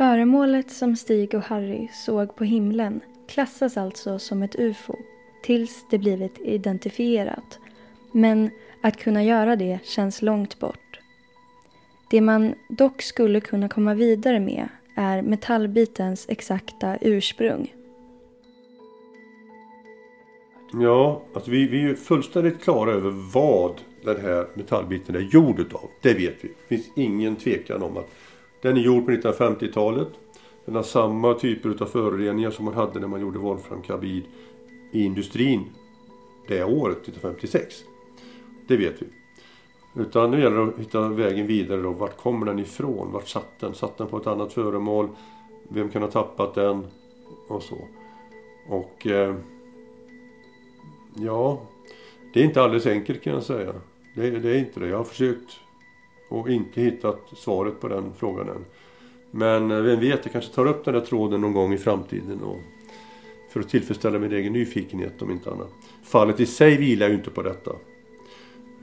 Föremålet 0.00 0.70
som 0.70 0.96
Stig 0.96 1.34
och 1.34 1.42
Harry 1.42 1.88
såg 1.92 2.36
på 2.36 2.44
himlen 2.44 3.00
klassas 3.28 3.76
alltså 3.76 4.18
som 4.18 4.42
ett 4.42 4.56
UFO 4.58 4.96
tills 5.42 5.86
det 5.90 5.98
blivit 5.98 6.38
identifierat. 6.38 7.58
Men 8.12 8.50
att 8.82 8.96
kunna 8.96 9.24
göra 9.24 9.56
det 9.56 9.78
känns 9.82 10.22
långt 10.22 10.58
bort. 10.58 11.00
Det 12.10 12.20
man 12.20 12.54
dock 12.68 13.02
skulle 13.02 13.40
kunna 13.40 13.68
komma 13.68 13.94
vidare 13.94 14.40
med 14.40 14.68
är 14.96 15.22
metallbitens 15.22 16.26
exakta 16.28 16.98
ursprung. 17.00 17.74
Ja, 20.72 21.22
alltså 21.34 21.50
vi, 21.50 21.66
vi 21.66 21.90
är 21.90 21.94
fullständigt 21.94 22.62
klara 22.62 22.90
över 22.90 23.10
vad 23.32 23.74
den 24.04 24.20
här 24.20 24.46
metallbiten 24.54 25.16
är 25.16 25.20
gjord 25.20 25.60
utav. 25.60 25.90
Det 26.02 26.14
vet 26.14 26.36
vi. 26.40 26.48
Det 26.48 26.76
finns 26.76 26.90
ingen 26.96 27.36
tvekan 27.36 27.82
om 27.82 27.96
att 27.96 28.10
den 28.62 28.76
är 28.76 28.80
gjord 28.80 29.04
på 29.04 29.10
1950-talet. 29.10 30.08
Den 30.64 30.74
har 30.74 30.82
samma 30.82 31.34
typer 31.34 31.82
av 31.82 31.86
föroreningar 31.86 32.50
som 32.50 32.64
man 32.64 32.74
hade 32.74 33.00
när 33.00 33.08
man 33.08 33.20
gjorde 33.20 33.38
volframkarbid 33.38 34.24
i 34.92 35.04
industrin 35.04 35.64
det 36.48 36.64
året, 36.64 36.96
1956. 36.96 37.74
Det 38.68 38.76
vet 38.76 39.02
vi. 39.02 39.06
Utan 40.02 40.30
nu 40.30 40.40
gäller 40.40 40.56
det 40.56 40.62
att 40.62 40.78
hitta 40.78 41.08
vägen 41.08 41.46
vidare 41.46 41.82
då. 41.82 41.90
Vart 41.90 42.16
kommer 42.16 42.46
den 42.46 42.58
ifrån? 42.58 43.12
Vart 43.12 43.28
satt 43.28 43.60
den? 43.60 43.74
Satt 43.74 43.98
den 43.98 44.06
på 44.06 44.16
ett 44.16 44.26
annat 44.26 44.52
föremål? 44.52 45.08
Vem 45.68 45.88
kan 45.88 46.02
ha 46.02 46.10
tappat 46.10 46.54
den? 46.54 46.86
Och 47.48 47.62
så. 47.62 47.78
Och 48.68 49.06
eh, 49.06 49.34
ja, 51.14 51.60
det 52.32 52.40
är 52.40 52.44
inte 52.44 52.62
alldeles 52.62 52.86
enkelt 52.86 53.22
kan 53.22 53.32
jag 53.32 53.42
säga. 53.42 53.72
Det, 54.14 54.30
det, 54.30 54.50
är 54.50 54.58
inte 54.58 54.80
det. 54.80 54.88
Jag 54.88 54.96
har 54.96 55.04
försökt 55.04 55.50
och 56.30 56.50
inte 56.50 56.80
hittat 56.80 57.20
svaret 57.36 57.80
på 57.80 57.88
den 57.88 58.12
frågan 58.18 58.48
än. 58.48 58.64
Men 59.30 59.70
eh, 59.70 59.80
vem 59.80 60.00
vet, 60.00 60.20
jag 60.24 60.32
kanske 60.32 60.54
tar 60.54 60.66
upp 60.66 60.84
den 60.84 60.94
där 60.94 61.00
tråden 61.00 61.40
någon 61.40 61.52
gång 61.52 61.72
i 61.72 61.78
framtiden. 61.78 62.42
Och 62.42 62.58
för 63.50 63.60
att 63.60 63.68
tillfredsställa 63.68 64.18
min 64.18 64.32
egen 64.32 64.52
nyfikenhet 64.52 65.22
om 65.22 65.30
inte 65.30 65.50
annat. 65.50 65.70
Fallet 66.02 66.40
i 66.40 66.46
sig 66.46 66.76
vilar 66.76 67.08
ju 67.08 67.14
inte 67.14 67.30
på 67.30 67.42
detta. 67.42 67.70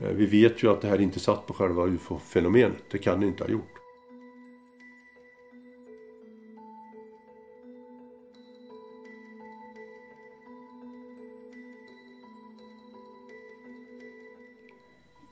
Eh, 0.02 0.10
vi 0.10 0.26
vet 0.26 0.62
ju 0.62 0.70
att 0.70 0.80
det 0.80 0.88
här 0.88 1.00
inte 1.00 1.20
satt 1.20 1.46
på 1.46 1.54
själva 1.54 1.86
ufo-fenomenet. 1.86 2.84
Det 2.90 2.98
kan 2.98 3.20
det 3.20 3.26
inte 3.26 3.44
ha 3.44 3.50
gjort. 3.50 3.77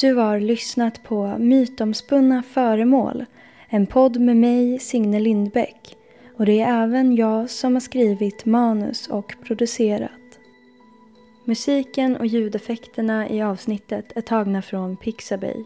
Du 0.00 0.14
har 0.14 0.40
lyssnat 0.40 1.02
på 1.02 1.38
Mytomspunna 1.38 2.42
föremål, 2.42 3.24
en 3.68 3.86
podd 3.86 4.20
med 4.20 4.36
mig, 4.36 4.78
Signe 4.78 5.20
Lindbäck. 5.20 5.96
Och 6.36 6.46
det 6.46 6.60
är 6.60 6.82
även 6.82 7.16
jag 7.16 7.50
som 7.50 7.74
har 7.74 7.80
skrivit 7.80 8.44
manus 8.44 9.06
och 9.08 9.34
producerat. 9.42 10.10
Musiken 11.44 12.16
och 12.16 12.26
ljudeffekterna 12.26 13.28
i 13.28 13.42
avsnittet 13.42 14.12
är 14.16 14.20
tagna 14.20 14.62
från 14.62 14.96
Pixabay. 14.96 15.64